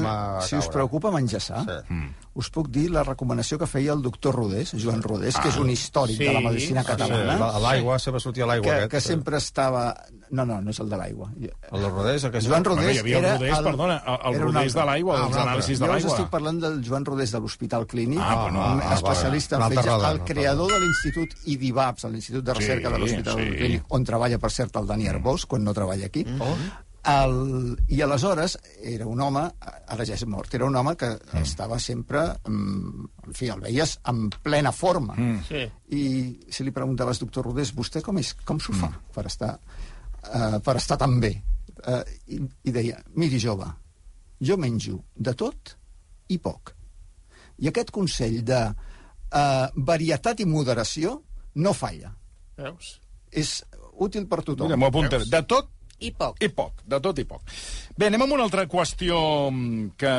si 0.49 0.59
us 0.59 0.69
preocupa 0.73 1.11
menjar 1.15 1.41
Sí. 1.65 1.99
Us 2.35 2.49
puc 2.51 2.67
dir 2.67 2.89
la 2.91 3.01
recomanació 3.07 3.57
que 3.57 3.65
feia 3.67 3.93
el 3.93 4.01
doctor 4.03 4.35
Rodés, 4.35 4.73
Joan 4.75 5.01
Rodés, 5.01 5.37
que 5.39 5.47
és 5.47 5.55
un 5.57 5.69
històric 5.71 6.17
Sí. 6.17 6.25
de 6.25 6.33
la 6.33 6.41
medicina 6.41 6.81
Sí, 6.83 6.87
catalana, 6.89 7.37
a 7.47 7.59
l'aigua, 7.63 7.97
sempre 7.97 8.19
sortia 8.19 8.45
l'aigua 8.45 8.65
que, 8.67 8.75
aquest. 8.83 8.91
que 8.91 9.01
sempre 9.01 9.37
estava 9.37 9.95
No, 10.31 10.43
no, 10.43 10.59
no 10.59 10.71
és 10.71 10.79
el 10.81 10.89
de 10.89 10.97
l'aigua. 10.97 11.29
El 11.39 11.81
de 11.81 11.87
Rodés, 11.89 12.23
aquest... 12.25 12.47
Joan 12.49 12.63
Bueno, 12.63 12.81
Rodés 12.81 12.95
hi 12.95 12.99
havia 12.99 13.17
el 13.19 13.25
era... 13.25 13.37
Rodés, 13.37 13.59
perdona, 13.59 13.97
el- 14.05 14.19
el 14.25 14.35
era 14.35 14.45
un 14.47 14.53
Rodés 14.55 14.73
de 14.73 14.85
l'aigua, 14.85 15.17
Ah, 15.19 15.25
altre. 15.27 15.41
anàlisis 15.41 15.79
de 15.79 15.85
Jo 15.85 15.91
l'aigua. 15.91 16.11
estic 16.11 16.29
parlant 16.29 16.59
del 16.59 16.83
Joan 16.83 17.05
Rodés 17.05 17.31
de 17.31 17.39
l'Hospital 17.39 17.85
Clínic, 17.87 18.19
Ah, 18.21 18.35
bueno, 18.41 18.59
un 18.73 18.81
ah, 18.81 18.93
especialista 18.95 19.57
vale. 19.59 19.75
en 19.75 19.83
roda, 19.85 20.11
el 20.11 20.19
creador 20.23 20.71
de 20.73 20.79
l'Institut 20.79 21.29
IDIVAPS, 21.45 22.03
l'Institut 22.05 22.43
de 22.43 22.53
Recerca 22.53 22.87
Sí, 22.89 22.93
de 22.93 22.99
l'Hospital 22.99 23.35
sí. 23.37 23.49
Clínic, 23.55 23.83
on 23.89 24.03
treballa, 24.03 24.39
per 24.39 24.51
cert, 24.51 24.75
el 24.75 24.87
Dani 24.87 25.07
Arbós, 25.07 25.45
quan 25.45 25.63
no 25.63 25.73
treballa 25.73 26.07
aquí. 26.07 26.25
El, 27.05 27.75
I 27.87 27.99
aleshores 28.01 28.55
era 28.81 29.05
un 29.05 29.19
home, 29.21 29.43
ara 29.61 30.05
ja 30.07 30.15
és 30.15 30.23
mort, 30.25 30.53
era 30.57 30.65
un 30.65 30.75
home 30.75 30.95
que 30.97 31.11
estava 31.37 31.77
sempre, 31.79 32.23
mm, 32.49 33.09
en 33.27 33.37
fi, 33.37 33.49
el 33.53 33.61
veies 33.61 33.99
en 34.09 34.23
plena 34.41 34.71
forma. 34.73 35.13
Sí. 35.45 35.61
I 35.93 36.05
si 36.49 36.65
li 36.65 36.73
preguntaves, 36.73 37.21
doctor 37.21 37.45
Rodés, 37.45 37.75
vostè 37.77 38.01
com, 38.01 38.17
és, 38.17 38.33
com 38.45 38.59
s'ho 38.59 38.73
fa 38.73 38.89
per 39.13 39.27
estar, 39.29 39.53
uh, 40.31 40.57
per 40.65 40.77
estar 40.81 40.97
tan 40.97 41.19
bé? 41.21 41.35
Uh, 41.85 42.01
i, 42.33 42.41
I 42.71 42.73
deia, 42.73 42.97
miri, 43.13 43.37
jove, 43.37 43.69
jo 44.41 44.57
menjo 44.57 45.03
de 45.13 45.35
tot 45.37 45.75
i 46.33 46.39
poc. 46.41 46.73
I 47.61 47.69
aquest 47.69 47.93
consell 47.93 48.41
de 48.43 48.63
uh, 48.65 49.67
varietat 49.75 50.41
i 50.41 50.49
moderació 50.49 51.19
no 51.61 51.77
falla. 51.77 52.15
Veus? 52.57 52.95
És 53.29 53.59
útil 54.01 54.25
per 54.27 54.41
tothom. 54.41 54.67
Mira, 54.67 54.79
m'ho 54.79 54.89
apuntaré. 54.89 55.29
De 55.29 55.41
tot 55.47 55.69
I 55.99 56.11
poc. 56.11 56.41
i 56.43 56.49
poc, 56.51 56.81
de 56.83 56.99
tot 56.99 57.19
i 57.21 57.23
poc. 57.23 57.45
Bé, 57.95 58.09
anem 58.09 58.25
amb 58.25 58.35
una 58.35 58.43
altra 58.43 58.65
qüestió 58.67 59.15
mm, 59.47 59.93
que 59.95 60.11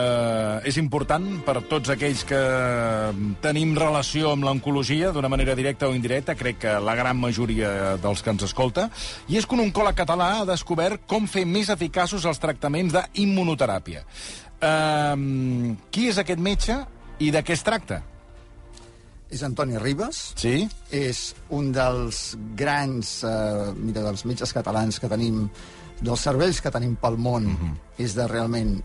és 0.70 0.78
important 0.80 1.26
per 1.44 1.58
tots 1.68 1.92
aquells 1.92 2.24
que 2.24 2.38
mm, 2.40 3.36
tenim 3.44 3.74
relació 3.76 4.32
amb 4.32 4.48
l'oncologia, 4.48 5.12
d'una 5.12 5.28
manera 5.28 5.54
directa 5.58 5.90
o 5.90 5.94
indirecta, 5.94 6.34
crec 6.34 6.62
que 6.64 6.74
la 6.80 6.96
gran 6.96 7.20
majoria 7.20 7.96
dels 8.00 8.24
que 8.24 8.32
ens 8.32 8.48
escolta, 8.48 8.88
i 9.28 9.36
és 9.36 9.44
que 9.44 9.58
un 9.58 9.66
oncòleg 9.68 10.00
català 10.00 10.32
ha 10.38 10.48
descobert 10.48 11.04
com 11.06 11.28
fer 11.28 11.44
més 11.44 11.68
eficaços 11.68 12.24
els 12.24 12.40
tractaments 12.40 12.96
d'immunoteràpia. 12.96 14.06
Um, 14.56 15.76
qui 15.92 16.08
és 16.08 16.16
aquest 16.16 16.40
metge 16.40 16.80
i 17.20 17.28
de 17.34 17.44
què 17.44 17.52
es 17.52 17.64
tracta? 17.66 18.00
És 19.30 19.42
Antoni 19.42 19.78
Ribas, 19.78 20.32
Sí? 20.38 20.68
és 20.94 21.34
un 21.50 21.72
dels 21.74 22.36
grans, 22.56 23.24
eh, 23.24 23.72
mira, 23.74 24.02
dels 24.02 24.24
metges 24.24 24.52
catalans 24.54 25.00
que 25.00 25.08
tenim, 25.10 25.48
dels 26.00 26.20
cervells 26.20 26.60
que 26.62 26.70
tenim 26.70 26.94
pel 26.96 27.16
món, 27.18 27.48
és 27.98 28.14
de 28.14 28.26
realment 28.28 28.82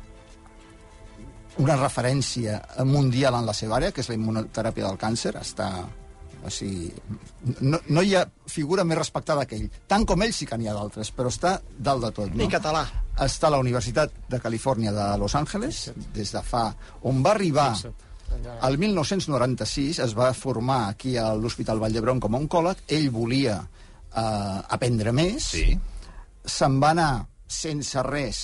una 1.62 1.76
referència 1.76 2.62
mundial 2.88 3.36
en 3.36 3.46
la 3.46 3.54
seva 3.54 3.76
àrea, 3.78 3.92
que 3.92 4.02
és 4.02 4.10
la 4.10 4.16
immunoteràpia 4.16 4.88
del 4.88 4.98
càncer, 4.98 5.36
està... 5.42 5.72
O 6.42 6.50
sigui, 6.50 6.88
no, 7.62 7.78
no 7.94 8.02
hi 8.02 8.16
ha 8.18 8.24
figura 8.50 8.82
més 8.84 8.98
respectada 8.98 9.44
que 9.46 9.60
ell. 9.60 9.68
Tant 9.86 10.08
com 10.10 10.24
ell 10.26 10.32
sí 10.34 10.48
que 10.50 10.58
n'hi 10.58 10.66
ha 10.72 10.74
d'altres, 10.74 11.12
però 11.14 11.30
està 11.30 11.60
dalt 11.78 12.02
de 12.02 12.10
tot. 12.18 12.32
No? 12.34 12.42
I 12.42 12.50
català. 12.50 12.82
Està 13.22 13.52
a 13.52 13.54
la 13.54 13.60
Universitat 13.62 14.16
de 14.28 14.40
Califòrnia 14.42 14.90
de 14.96 15.06
Los 15.22 15.36
Angeles, 15.38 15.92
des 16.16 16.32
de 16.34 16.42
fa... 16.42 16.72
On 17.04 17.22
va 17.22 17.36
arribar... 17.36 17.76
El 18.68 18.78
1996 18.78 20.00
es 20.06 20.16
va 20.18 20.32
formar 20.38 20.90
aquí 20.90 21.16
a 21.18 21.32
l'Hospital 21.36 21.80
Vall 21.82 21.94
d'Hebron 21.96 22.20
com 22.22 22.36
a 22.36 22.42
oncòleg. 22.42 22.84
Ell 22.88 23.10
volia 23.14 23.58
eh, 23.62 24.60
aprendre 24.70 25.12
més. 25.16 25.52
Sí. 25.56 25.78
Se'n 26.46 26.80
va 26.82 26.92
anar 26.96 27.12
sense 27.48 28.02
res 28.08 28.42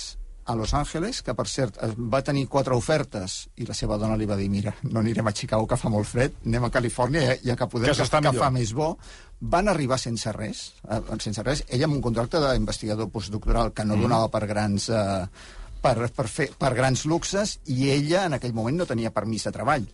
a 0.48 0.54
Los 0.56 0.72
Angeles, 0.72 1.20
que 1.22 1.34
per 1.36 1.44
cert 1.46 1.76
va 2.08 2.22
tenir 2.24 2.46
quatre 2.48 2.72
ofertes 2.72 3.48
i 3.60 3.66
la 3.68 3.74
seva 3.76 3.98
dona 4.00 4.16
li 4.16 4.24
va 4.24 4.36
dir, 4.38 4.46
mira, 4.48 4.72
no 4.88 5.02
anirem 5.02 5.26
a 5.28 5.32
Chicago 5.36 5.66
que 5.68 5.76
fa 5.76 5.90
molt 5.92 6.08
fred, 6.08 6.38
anem 6.46 6.64
a 6.64 6.70
Califòrnia 6.72 7.20
ja, 7.26 7.34
ja 7.50 7.56
que 7.56 7.66
podem, 7.68 7.92
Que 7.92 8.06
que 8.08 8.20
millor. 8.22 8.38
fa 8.40 8.48
més 8.50 8.72
bo. 8.72 8.86
Van 9.40 9.68
arribar 9.68 9.98
sense 10.00 10.32
res, 10.32 10.72
eh, 10.88 11.02
sense 11.20 11.44
res, 11.44 11.64
ell 11.68 11.84
amb 11.84 11.98
un 11.98 12.00
contracte 12.02 12.40
d'investigador 12.40 13.10
postdoctoral 13.12 13.74
que 13.74 13.84
no 13.84 13.96
Mm. 13.96 14.02
donava 14.08 14.28
per 14.30 14.46
grans... 14.46 14.88
Eh, 14.88 15.26
per, 15.82 16.10
per, 16.14 16.26
fer, 16.28 16.50
per 16.58 16.74
grans 16.74 17.04
luxes 17.08 17.58
i 17.72 17.90
ella 17.94 18.26
en 18.28 18.36
aquell 18.38 18.54
moment 18.56 18.78
no 18.80 18.86
tenia 18.88 19.12
permís 19.14 19.44
de 19.48 19.52
treball. 19.54 19.86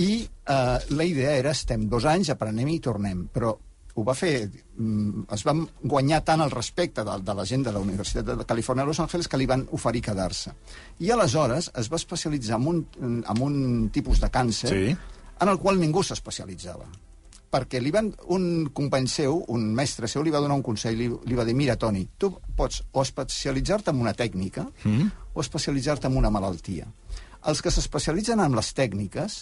I 0.00 0.12
eh, 0.22 0.78
la 0.96 1.04
idea 1.04 1.34
era 1.36 1.50
estem 1.56 1.88
dos 1.90 2.06
anys, 2.08 2.30
aprenem 2.32 2.68
i 2.72 2.78
tornem. 2.80 3.26
Però 3.32 3.52
ho 3.94 4.04
va 4.06 4.14
fer 4.14 4.46
mm, 4.46 5.26
es 5.34 5.44
van 5.44 5.64
guanyar 5.82 6.22
tant 6.24 6.40
el 6.44 6.52
respecte 6.54 7.04
de, 7.04 7.18
de 7.26 7.34
la 7.34 7.44
gent 7.44 7.66
de 7.66 7.74
la 7.74 7.82
Universitat 7.82 8.24
de 8.30 8.46
Califòrnia 8.46 8.86
a 8.86 8.88
Los 8.88 9.00
Angeles 9.02 9.28
que 9.28 9.40
li 9.40 9.48
van 9.50 9.66
oferir 9.76 10.02
quedar-se. 10.06 10.54
I 11.04 11.10
aleshores 11.10 11.72
es 11.76 11.90
va 11.92 11.98
especialitzar 12.00 12.60
en 12.60 12.68
un, 12.70 12.82
en 13.26 13.42
un 13.42 13.90
tipus 13.92 14.22
de 14.22 14.30
càncer 14.30 14.70
Sí. 14.70 14.96
en 15.40 15.48
el 15.48 15.58
qual 15.58 15.80
ningú 15.80 16.02
s'especialitzava 16.06 16.86
perquè 17.50 17.80
li 17.82 17.90
van, 17.94 18.12
un 18.30 18.68
company 18.74 19.08
seu, 19.10 19.40
un 19.50 19.66
mestre 19.74 20.08
seu, 20.08 20.22
li 20.22 20.32
va 20.34 20.42
donar 20.42 20.58
un 20.60 20.66
consell, 20.66 20.98
li, 20.98 21.08
li 21.10 21.38
va 21.38 21.46
dir, 21.46 21.56
mira, 21.58 21.76
Toni, 21.76 22.04
tu 22.18 22.32
pots 22.56 22.84
o 22.92 23.02
especialitzar-te 23.02 23.90
en 23.90 24.02
una 24.02 24.14
tècnica 24.14 24.68
mm. 24.84 25.08
o 25.34 25.42
especialitzar-te 25.42 26.06
en 26.10 26.18
una 26.20 26.30
malaltia. 26.30 26.86
Els 27.50 27.62
que 27.64 27.72
s'especialitzen 27.72 28.40
en 28.44 28.54
les 28.54 28.70
tècniques, 28.76 29.40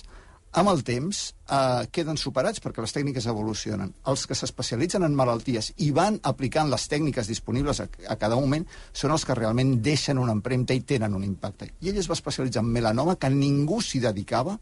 amb 0.57 0.71
el 0.73 0.81
temps, 0.87 1.19
eh, 1.51 1.89
queden 1.93 2.17
superats 2.17 2.63
perquè 2.65 2.81
les 2.81 2.95
tècniques 2.95 3.27
evolucionen. 3.29 3.93
Els 4.09 4.25
que 4.27 4.37
s'especialitzen 4.39 5.05
en 5.05 5.17
malalties 5.17 5.75
i 5.85 5.91
van 5.93 6.17
aplicant 6.31 6.71
les 6.73 6.89
tècniques 6.89 7.29
disponibles 7.29 7.83
a, 7.85 7.89
a 8.09 8.17
cada 8.17 8.39
moment 8.41 8.65
són 8.93 9.13
els 9.13 9.27
que 9.29 9.37
realment 9.37 9.77
deixen 9.85 10.19
una 10.19 10.33
empremta 10.33 10.73
i 10.73 10.81
tenen 10.81 11.15
un 11.15 11.27
impacte. 11.27 11.75
I 11.83 11.93
ell 11.93 12.01
es 12.01 12.09
va 12.09 12.17
especialitzar 12.17 12.65
en 12.65 12.73
melanoma, 12.73 13.19
que 13.21 13.29
ningú 13.29 13.83
s'hi 13.85 14.01
dedicava, 14.01 14.57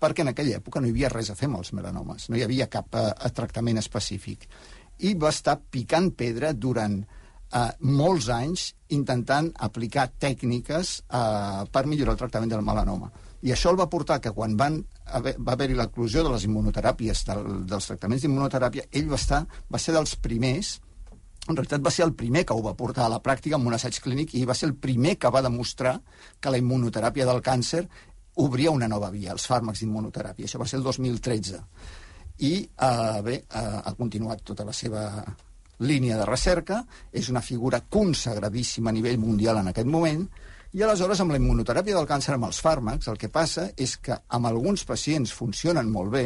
perquè 0.00 0.24
en 0.24 0.32
aquella 0.32 0.58
època 0.58 0.80
no 0.80 0.88
hi 0.88 0.94
havia 0.94 1.12
res 1.12 1.30
a 1.30 1.36
fer 1.38 1.48
amb 1.50 1.60
els 1.60 1.72
melanomes, 1.76 2.28
no 2.30 2.38
hi 2.38 2.44
havia 2.46 2.68
cap 2.72 2.94
eh, 2.94 3.30
tractament 3.34 3.80
específic. 3.80 4.48
I 5.06 5.14
va 5.14 5.30
estar 5.34 5.58
picant 5.70 6.10
pedra 6.18 6.52
durant 6.52 6.98
eh, 7.02 7.70
molts 7.80 8.28
anys 8.34 8.72
intentant 8.94 9.50
aplicar 9.68 10.08
tècniques 10.20 10.98
eh, 11.06 11.64
per 11.72 11.86
millorar 11.86 12.16
el 12.16 12.22
tractament 12.24 12.54
del 12.54 12.66
melanoma. 12.66 13.10
I 13.42 13.54
això 13.54 13.70
el 13.70 13.78
va 13.78 13.90
portar 13.90 14.18
que 14.20 14.34
quan 14.34 14.56
van 14.58 14.80
haver, 15.14 15.36
va 15.38 15.54
haver-hi 15.54 15.76
l'eclusió 15.78 16.24
de 16.26 16.32
les 16.32 16.44
immunoteràpies, 16.48 17.22
del, 17.28 17.46
dels 17.70 17.86
tractaments 17.86 18.24
d'immunoteràpia, 18.24 18.88
ell 18.90 19.10
va, 19.10 19.18
estar, 19.20 19.44
va 19.70 19.82
ser 19.82 19.94
dels 19.94 20.16
primers 20.22 20.78
en 21.48 21.56
realitat 21.56 21.80
va 21.80 21.90
ser 21.94 22.04
el 22.04 22.12
primer 22.12 22.42
que 22.44 22.52
ho 22.52 22.60
va 22.60 22.74
portar 22.76 23.06
a 23.06 23.12
la 23.12 23.22
pràctica 23.24 23.56
en 23.56 23.64
un 23.66 23.72
assaig 23.72 23.96
clínic 24.04 24.34
i 24.36 24.44
va 24.44 24.56
ser 24.58 24.68
el 24.68 24.74
primer 24.76 25.14
que 25.16 25.30
va 25.32 25.40
demostrar 25.40 25.94
que 26.40 26.52
la 26.52 26.60
immunoteràpia 26.60 27.24
del 27.24 27.40
càncer 27.46 27.86
obria 28.44 28.70
una 28.70 28.88
nova 28.88 29.10
via, 29.10 29.32
els 29.34 29.46
fàrmacs 29.50 29.82
d'immunoteràpia. 29.82 30.46
Això 30.46 30.60
va 30.60 30.66
ser 30.66 30.78
el 30.78 30.86
2013. 30.86 31.62
I, 32.38 32.52
eh, 32.62 33.20
bé, 33.22 33.36
eh, 33.42 33.80
ha 33.84 33.94
continuat 33.98 34.44
tota 34.44 34.64
la 34.64 34.72
seva 34.72 35.24
línia 35.78 36.16
de 36.18 36.26
recerca, 36.26 36.84
és 37.12 37.28
una 37.28 37.40
figura 37.40 37.80
consagradíssima 37.88 38.90
a 38.90 38.92
nivell 38.92 39.18
mundial 39.18 39.58
en 39.58 39.68
aquest 39.68 39.86
moment, 39.86 40.24
i 40.72 40.82
aleshores 40.82 41.20
amb 41.22 41.32
la 41.32 41.38
immunoteràpia 41.40 41.96
del 41.96 42.08
càncer 42.08 42.34
amb 42.34 42.44
els 42.44 42.58
fàrmacs 42.60 43.08
el 43.08 43.16
que 43.16 43.30
passa 43.32 43.70
és 43.76 43.96
que 43.96 44.18
amb 44.36 44.46
alguns 44.50 44.84
pacients 44.84 45.32
funcionen 45.32 45.88
molt 45.90 46.12
bé, 46.12 46.24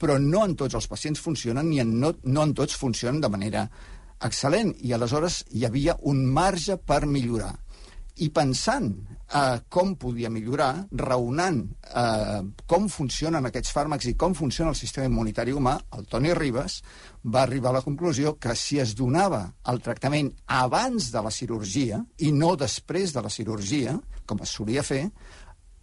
però 0.00 0.16
no 0.18 0.44
en 0.46 0.54
tots 0.56 0.74
els 0.74 0.88
pacients 0.88 1.20
funcionen 1.20 1.68
ni 1.68 1.82
en, 1.82 1.92
no, 2.00 2.14
no 2.24 2.46
en 2.46 2.54
tots 2.54 2.78
funcionen 2.80 3.20
de 3.20 3.28
manera 3.28 3.66
excel·lent 4.24 4.72
i 4.80 4.94
aleshores 4.94 5.42
hi 5.52 5.66
havia 5.68 5.98
un 6.00 6.24
marge 6.24 6.78
per 6.78 7.04
millorar. 7.04 7.52
I 8.22 8.28
pensant 8.30 8.92
eh, 9.34 9.58
com 9.68 9.94
podia 9.98 10.30
millorar, 10.30 10.86
raonant 10.94 11.60
eh, 11.90 12.42
com 12.70 12.86
funcionen 12.92 13.48
aquests 13.48 13.74
fàrmacs 13.74 14.06
i 14.10 14.14
com 14.18 14.36
funciona 14.38 14.70
el 14.70 14.78
sistema 14.78 15.08
immunitari 15.10 15.54
humà, 15.56 15.74
el 15.98 16.06
Toni 16.10 16.34
Ribas 16.38 16.78
va 17.24 17.42
arribar 17.42 17.72
a 17.72 17.78
la 17.78 17.84
conclusió 17.86 18.36
que 18.38 18.54
si 18.54 18.78
es 18.78 18.94
donava 18.94 19.42
el 19.72 19.82
tractament 19.82 20.30
abans 20.46 21.10
de 21.10 21.24
la 21.26 21.32
cirurgia 21.34 22.04
i 22.22 22.30
no 22.32 22.54
després 22.60 23.14
de 23.16 23.24
la 23.24 23.32
cirurgia, 23.32 23.98
com 24.26 24.42
es 24.46 24.54
solia 24.54 24.86
fer, 24.86 25.08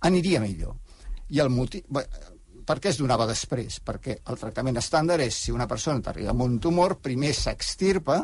aniria 0.08 0.44
millor. 0.44 0.78
I 1.30 1.44
el 1.44 1.52
motiu... 1.52 1.84
Per 2.62 2.78
què 2.78 2.92
es 2.92 3.00
donava 3.02 3.26
després? 3.26 3.80
Perquè 3.84 4.20
el 4.30 4.38
tractament 4.40 4.78
estàndard 4.80 5.26
és, 5.26 5.36
si 5.36 5.52
una 5.52 5.66
persona 5.68 6.00
t'arriba 6.06 6.32
amb 6.32 6.46
un 6.46 6.60
tumor, 6.62 7.00
primer 7.04 7.34
s'extirpa, 7.36 8.22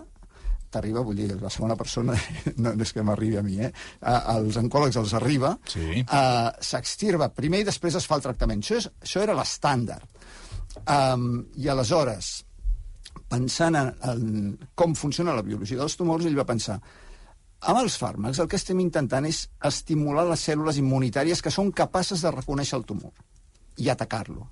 t'arriba, 0.71 1.01
vull 1.05 1.15
dir, 1.19 1.29
la 1.41 1.49
segona 1.53 1.75
persona, 1.79 2.15
no 2.63 2.73
és 2.83 2.91
que 2.93 3.03
m'arribi 3.05 3.37
a 3.39 3.43
mi, 3.45 3.59
eh? 3.63 3.71
Als 4.01 4.57
oncòlegs 4.59 4.97
els 5.01 5.13
arriba, 5.17 5.55
Sí. 5.71 6.03
eh, 6.03 6.49
s'extirpa 6.59 7.29
primer 7.35 7.61
i 7.63 7.67
després 7.69 7.95
es 7.95 8.05
fa 8.07 8.15
el 8.19 8.25
tractament. 8.25 8.61
Això, 8.65 8.77
és, 8.81 8.89
això 9.03 9.23
era 9.23 9.35
l'estàndard. 9.37 10.05
Um, 10.85 11.45
I 11.57 11.69
aleshores, 11.73 12.43
pensant 13.27 13.75
en, 13.79 13.87
en 14.05 14.57
com 14.77 14.93
funciona 14.95 15.33
la 15.35 15.41
biologia 15.43 15.79
dels 15.79 15.95
tumors, 15.97 16.25
ell 16.29 16.37
va 16.37 16.45
pensar 16.47 16.77
amb 17.67 17.79
els 17.81 17.95
fàrmacs 17.97 18.37
el 18.43 18.47
que 18.47 18.59
estem 18.59 18.77
intentant 18.83 19.25
és 19.25 19.39
estimular 19.65 20.27
les 20.29 20.43
cèl·lules 20.45 20.77
immunitàries 20.77 21.41
que 21.41 21.49
són 21.51 21.71
capaces 21.73 22.21
de 22.21 22.29
reconèixer 22.35 22.77
el 22.77 22.85
tumor 22.85 23.11
i 23.81 23.89
atacar-lo. 23.89 24.45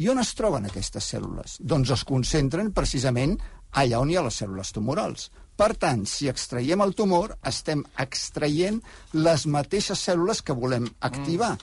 I 0.00 0.08
on 0.08 0.22
es 0.22 0.30
troben 0.38 0.64
aquestes 0.64 1.04
cèl·lules? 1.12 1.58
Doncs 1.60 1.90
es 1.92 2.04
concentren 2.08 2.72
precisament 2.72 3.36
allà 3.72 4.00
on 4.00 4.10
hi 4.10 4.16
ha 4.18 4.24
les 4.26 4.40
cèl·lules 4.42 4.72
tumorals. 4.76 5.30
Per 5.60 5.74
tant, 5.76 6.06
si 6.08 6.30
extraiem 6.30 6.80
el 6.80 6.94
tumor, 6.96 7.34
estem 7.44 7.82
extraient 8.00 8.78
les 9.12 9.44
mateixes 9.44 10.00
cèl·lules 10.08 10.40
que 10.40 10.56
volem 10.56 10.86
activar, 11.04 11.56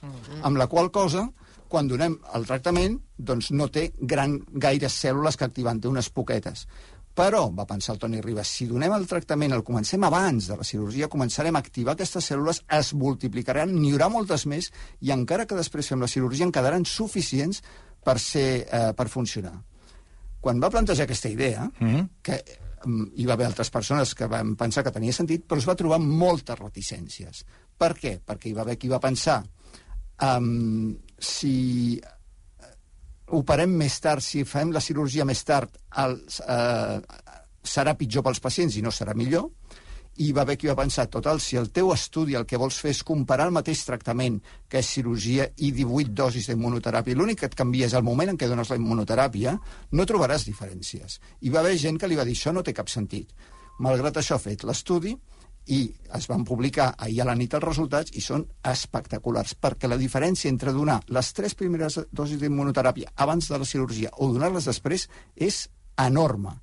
amb 0.46 0.60
la 0.62 0.68
qual 0.70 0.92
cosa, 0.94 1.26
quan 1.68 1.90
donem 1.90 2.20
el 2.38 2.46
tractament, 2.48 3.00
doncs 3.18 3.50
no 3.52 3.68
té 3.74 3.90
gran, 3.98 4.38
gaires 4.54 5.00
cèl·lules 5.02 5.38
que 5.38 5.48
activant, 5.50 5.82
té 5.82 5.90
unes 5.90 6.12
poquetes. 6.14 6.68
Però, 7.18 7.48
va 7.50 7.66
pensar 7.66 7.96
el 7.96 8.00
Toni 8.04 8.20
Ribas, 8.22 8.52
si 8.54 8.68
donem 8.70 8.94
el 8.94 9.08
tractament, 9.10 9.56
el 9.56 9.64
comencem 9.66 10.04
abans 10.06 10.52
de 10.52 10.58
la 10.60 10.68
cirurgia, 10.68 11.10
començarem 11.10 11.58
a 11.58 11.64
activar 11.66 11.96
aquestes 11.98 12.30
cèl·lules, 12.30 12.62
es 12.78 12.92
multiplicaran, 12.94 13.74
n'hi 13.74 13.96
haurà 13.96 14.12
moltes 14.14 14.46
més, 14.46 14.70
i 15.02 15.10
encara 15.16 15.48
que 15.50 15.58
després 15.58 15.90
fem 15.90 16.06
la 16.06 16.12
cirurgia 16.12 16.46
en 16.46 16.54
quedaran 16.54 16.86
suficients 16.86 17.64
per, 18.06 18.20
ser, 18.22 18.68
eh, 18.70 18.92
per 18.94 19.10
funcionar. 19.10 19.56
Quan 20.48 20.62
va 20.64 20.72
plantejar 20.72 21.04
aquesta 21.04 21.28
idea, 21.28 21.66
mm 21.68 21.88
-hmm. 21.88 22.10
que 22.24 22.38
hi 23.20 23.26
va 23.28 23.34
haver 23.34 23.48
altres 23.48 23.70
persones 23.70 24.14
que 24.16 24.28
van 24.32 24.56
pensar 24.56 24.84
que 24.84 24.94
tenia 24.96 25.12
sentit, 25.12 25.44
però 25.44 25.58
es 25.58 25.68
va 25.68 25.76
trobar 25.76 26.00
moltes 26.00 26.60
reticències. 26.60 27.44
Per 27.78 27.94
què? 27.98 28.22
Perquè 28.24 28.48
hi 28.48 28.54
va 28.54 28.62
haver 28.62 28.78
qui 28.78 28.88
va 28.88 29.00
pensar 29.00 29.44
um, 30.22 30.96
si 31.20 32.00
operem 33.28 33.74
més 33.76 34.00
tard, 34.00 34.24
si 34.24 34.46
fem 34.48 34.72
la 34.72 34.80
cirurgia 34.80 35.26
més 35.26 35.44
tard, 35.44 35.74
el, 35.98 36.16
eh, 36.48 37.02
serà 37.68 37.94
pitjor 38.00 38.24
pels 38.24 38.40
pacients 38.40 38.78
i 38.78 38.84
no 38.86 38.94
serà 38.96 39.14
millor. 39.18 39.50
I 40.24 40.32
va 40.34 40.42
haver 40.42 40.58
qui 40.58 40.70
va 40.70 40.76
pensar, 40.78 41.08
total, 41.14 41.40
si 41.44 41.60
el 41.60 41.70
teu 41.70 41.92
estudi 41.94 42.36
el 42.40 42.48
que 42.50 42.58
vols 42.58 42.80
fer 42.82 42.94
és 42.96 43.04
comparar 43.06 43.48
el 43.48 43.54
mateix 43.54 43.84
tractament, 43.86 44.40
que 44.70 44.82
és 44.82 44.92
cirurgia 44.98 45.46
i 45.58 45.72
18 45.76 46.16
dosis 46.18 46.50
d'immunoteràpia, 46.50 47.18
l'únic 47.18 47.44
que 47.44 47.52
et 47.52 47.58
canvia 47.58 47.86
és 47.90 47.96
el 47.98 48.06
moment 48.08 48.34
en 48.34 48.40
què 48.40 48.50
dones 48.50 48.72
la 48.74 48.80
immunoteràpia, 48.80 49.58
no 49.92 50.10
trobaràs 50.10 50.48
diferències. 50.50 51.20
I 51.42 51.54
va 51.54 51.62
haver 51.62 51.78
gent 51.78 52.02
que 52.02 52.10
li 52.10 52.18
va 52.18 52.26
dir, 52.26 52.38
això 52.38 52.54
no 52.56 52.66
té 52.66 52.74
cap 52.74 52.90
sentit. 52.90 53.34
Malgrat 53.84 54.18
això, 54.18 54.40
ha 54.40 54.42
fet 54.42 54.66
l'estudi, 54.66 55.14
i 55.68 55.82
es 56.16 56.28
van 56.32 56.46
publicar 56.48 56.94
ahir 56.98 57.22
a 57.22 57.28
la 57.28 57.36
nit 57.36 57.54
els 57.58 57.64
resultats 57.64 58.14
i 58.16 58.22
són 58.24 58.46
espectaculars, 58.72 59.54
perquè 59.60 59.90
la 59.90 60.00
diferència 60.00 60.50
entre 60.52 60.74
donar 60.74 61.02
les 61.12 61.32
tres 61.36 61.56
primeres 61.60 62.00
dosis 62.12 62.40
d'immunoteràpia 62.40 63.12
abans 63.26 63.50
de 63.52 63.60
la 63.60 63.68
cirurgia 63.68 64.14
o 64.18 64.32
donar-les 64.32 64.70
després 64.70 65.10
és 65.36 65.66
enorme 66.00 66.56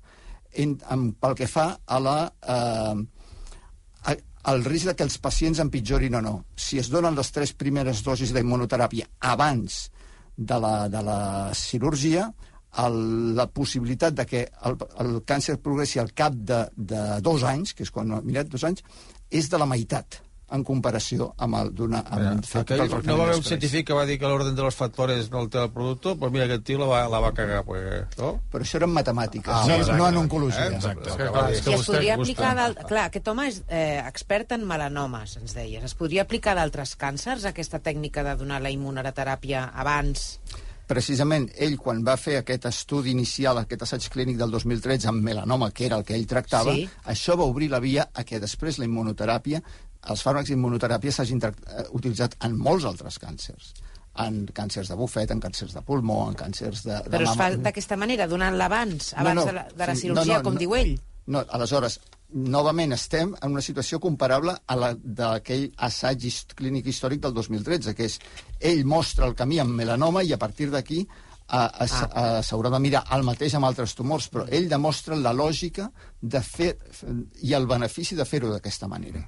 en, 0.55 0.77
en, 0.89 1.11
pel 1.13 1.37
que 1.37 1.49
fa 1.51 1.75
a 1.85 1.99
la... 2.01 2.17
Eh, 2.41 3.05
el 4.45 4.65
risc 4.65 4.91
de 4.91 4.95
que 4.97 5.05
els 5.05 5.17
pacients 5.21 5.59
empitjorin 5.63 6.19
o 6.19 6.21
no. 6.21 6.33
Si 6.55 6.77
es 6.81 6.89
donen 6.93 7.15
les 7.17 7.31
tres 7.33 7.53
primeres 7.57 8.03
dosis 8.05 8.33
d'immunoteràpia 8.35 9.07
abans 9.33 9.87
de 10.37 10.59
la, 10.61 10.75
de 10.91 11.01
la 11.05 11.19
cirurgia, 11.57 12.27
el, 12.83 12.99
la 13.37 13.47
possibilitat 13.47 14.17
de 14.17 14.25
que 14.29 14.43
el, 14.67 14.77
el 15.01 15.17
càncer 15.27 15.57
progressi 15.63 16.01
al 16.01 16.11
cap 16.13 16.35
de, 16.35 16.65
de 16.75 17.01
dos 17.25 17.45
anys, 17.47 17.73
que 17.73 17.87
és 17.87 17.91
quan 17.91 18.11
mirat 18.25 18.51
dos 18.51 18.67
anys, 18.67 18.83
és 19.31 19.49
de 19.49 19.61
la 19.61 19.69
meitat 19.69 20.19
en 20.53 20.63
comparació 20.63 21.31
amb 21.41 21.57
el 21.59 21.71
d'una... 21.75 22.01
Aquell 22.05 22.83
no 22.85 23.17
va 23.17 23.27
haver 23.27 23.37
un 23.39 23.45
científic 23.45 23.87
que 23.89 23.97
va 23.97 24.05
dir 24.05 24.19
que 24.21 24.29
l'ordre 24.29 24.53
de 24.53 24.61
los 24.61 24.75
factores 24.77 25.31
no 25.31 25.41
altera 25.41 25.65
el 25.69 25.71
producte, 25.73 26.09
doncs 26.09 26.19
pues 26.21 26.33
mira, 26.35 26.45
aquest 26.45 26.65
tio 26.67 26.81
la 26.81 26.89
va, 26.91 26.99
la 27.09 27.21
va 27.23 27.31
cagar, 27.37 27.63
pues, 27.65 28.17
no? 28.19 28.35
Però 28.51 28.67
això 28.67 28.77
era 28.81 28.89
en 28.89 28.93
matemàtiques, 28.97 29.53
ah, 29.53 29.63
no, 29.69 29.79
exacte. 29.79 29.97
no 30.01 30.09
en 30.09 30.19
oncologia. 30.21 30.67
Eh? 30.67 30.75
Exacte. 30.75 31.15
Que, 31.15 31.29
clar, 31.31 31.47
és 31.53 31.63
que 31.65 31.73
es 31.79 31.89
podria 31.89 32.19
aplicar... 32.19 32.53
Del... 32.59 32.77
Clar, 32.85 33.07
aquest 33.09 33.31
home 33.33 33.47
és 33.49 33.61
eh, 33.65 34.03
expert 34.03 34.53
en 34.57 34.67
melanomes, 34.69 35.37
ens 35.41 35.57
deies. 35.57 35.87
Es 35.89 35.97
podria 35.97 36.27
aplicar 36.27 36.53
d'altres 36.59 36.93
càncers, 37.01 37.49
aquesta 37.49 37.81
tècnica 37.81 38.25
de 38.27 38.37
donar 38.43 38.61
la 38.61 38.73
immunoteràpia 38.73 39.69
abans 39.73 40.29
precisament 40.85 41.47
ell, 41.57 41.77
quan 41.81 42.03
va 42.05 42.15
fer 42.19 42.39
aquest 42.39 42.67
estudi 42.69 43.11
inicial, 43.15 43.57
aquest 43.61 43.85
assaig 43.87 44.07
clínic 44.13 44.37
del 44.37 44.53
2013 44.53 45.09
amb 45.09 45.23
melanoma, 45.25 45.71
que 45.73 45.87
era 45.87 45.97
el 45.97 46.05
que 46.05 46.15
ell 46.17 46.27
tractava, 46.29 46.75
sí. 46.75 46.85
això 47.11 47.37
va 47.39 47.49
obrir 47.49 47.71
la 47.73 47.81
via 47.81 48.09
a 48.13 48.25
que 48.27 48.41
després 48.41 48.79
la 48.79 48.85
immunoteràpia, 48.85 49.63
els 50.11 50.23
fàrmacs 50.25 50.51
d'immunoteràpia 50.51 51.13
s'hagin 51.15 51.41
eh, 51.49 51.85
utilitzat 51.97 52.37
en 52.45 52.57
molts 52.57 52.87
altres 52.89 53.19
càncers. 53.21 53.73
En 54.23 54.45
càncers 54.55 54.87
de 54.91 54.95
bufet, 54.95 55.31
en 55.31 55.41
càncers 55.43 55.73
de 55.75 55.81
pulmó, 55.83 56.21
en 56.29 56.37
càncers 56.39 56.85
de, 56.85 57.01
de 57.03 57.17
Però 57.17 57.25
mama... 57.25 57.33
es 57.33 57.41
fa 57.41 57.63
d'aquesta 57.67 57.97
manera, 57.99 58.29
donant-la 58.31 58.69
abans, 58.71 59.11
abans 59.13 59.41
no, 59.41 59.41
no, 59.41 59.47
de, 59.49 59.57
la, 59.57 59.65
de 59.75 59.89
la 59.91 59.95
cirurgia, 59.99 60.37
no, 60.37 60.39
no, 60.39 60.45
com 60.47 60.55
no, 60.55 60.63
diu 60.63 60.77
ell? 60.77 60.93
No, 61.25 61.41
aleshores, 61.57 61.99
novament 62.35 62.93
estem 62.95 63.33
en 63.41 63.51
una 63.51 63.63
situació 63.65 63.99
comparable 63.99 64.55
a 64.67 64.75
la 64.79 64.93
d'aquell 64.95 65.67
assaig 65.87 66.25
clínic 66.55 66.87
històric 66.91 67.21
del 67.23 67.33
2013, 67.33 67.93
que 67.97 68.09
és 68.09 68.19
ell 68.59 68.85
mostra 68.85 69.27
el 69.27 69.35
camí 69.35 69.59
amb 69.59 69.75
melanoma 69.75 70.23
i 70.23 70.33
a 70.33 70.41
partir 70.41 70.69
d'aquí 70.71 71.05
s'haurà 71.45 72.71
de 72.73 72.79
mirar 72.81 73.03
el 73.13 73.23
mateix 73.23 73.53
amb 73.55 73.65
altres 73.65 73.93
tumors, 73.95 74.29
però 74.33 74.47
ell 74.49 74.67
demostra 74.69 75.15
la 75.15 75.33
lògica 75.33 75.91
de 76.21 76.41
fer 76.41 76.71
i 77.43 77.53
el 77.53 77.67
benefici 77.67 78.15
de 78.15 78.25
fer-ho 78.25 78.51
d'aquesta 78.51 78.87
manera. 78.87 79.27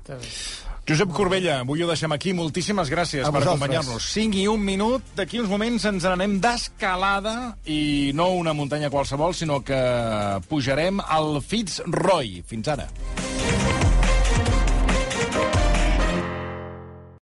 Josep 0.88 1.12
Corbella, 1.12 1.58
avui 1.66 1.82
ho 1.84 1.88
deixem 1.90 2.14
aquí. 2.16 2.32
Moltíssimes 2.32 2.88
gràcies 2.88 3.28
a 3.28 3.32
per 3.36 3.42
acompanyar-nos. 3.44 4.06
5 4.14 4.40
i 4.40 4.46
un 4.48 4.64
minut. 4.64 5.04
D'aquí 5.18 5.42
uns 5.42 5.52
moments 5.52 5.84
ens 5.90 6.08
n'anem 6.08 6.38
d'escalada 6.40 7.34
i 7.68 8.14
no 8.16 8.30
una 8.40 8.56
muntanya 8.56 8.88
qualsevol, 8.94 9.36
sinó 9.36 9.60
que 9.68 9.82
pujarem 10.48 11.04
al 11.04 11.42
Fitzroy. 11.44 12.40
Fins 12.48 12.72
ara. 12.72 12.88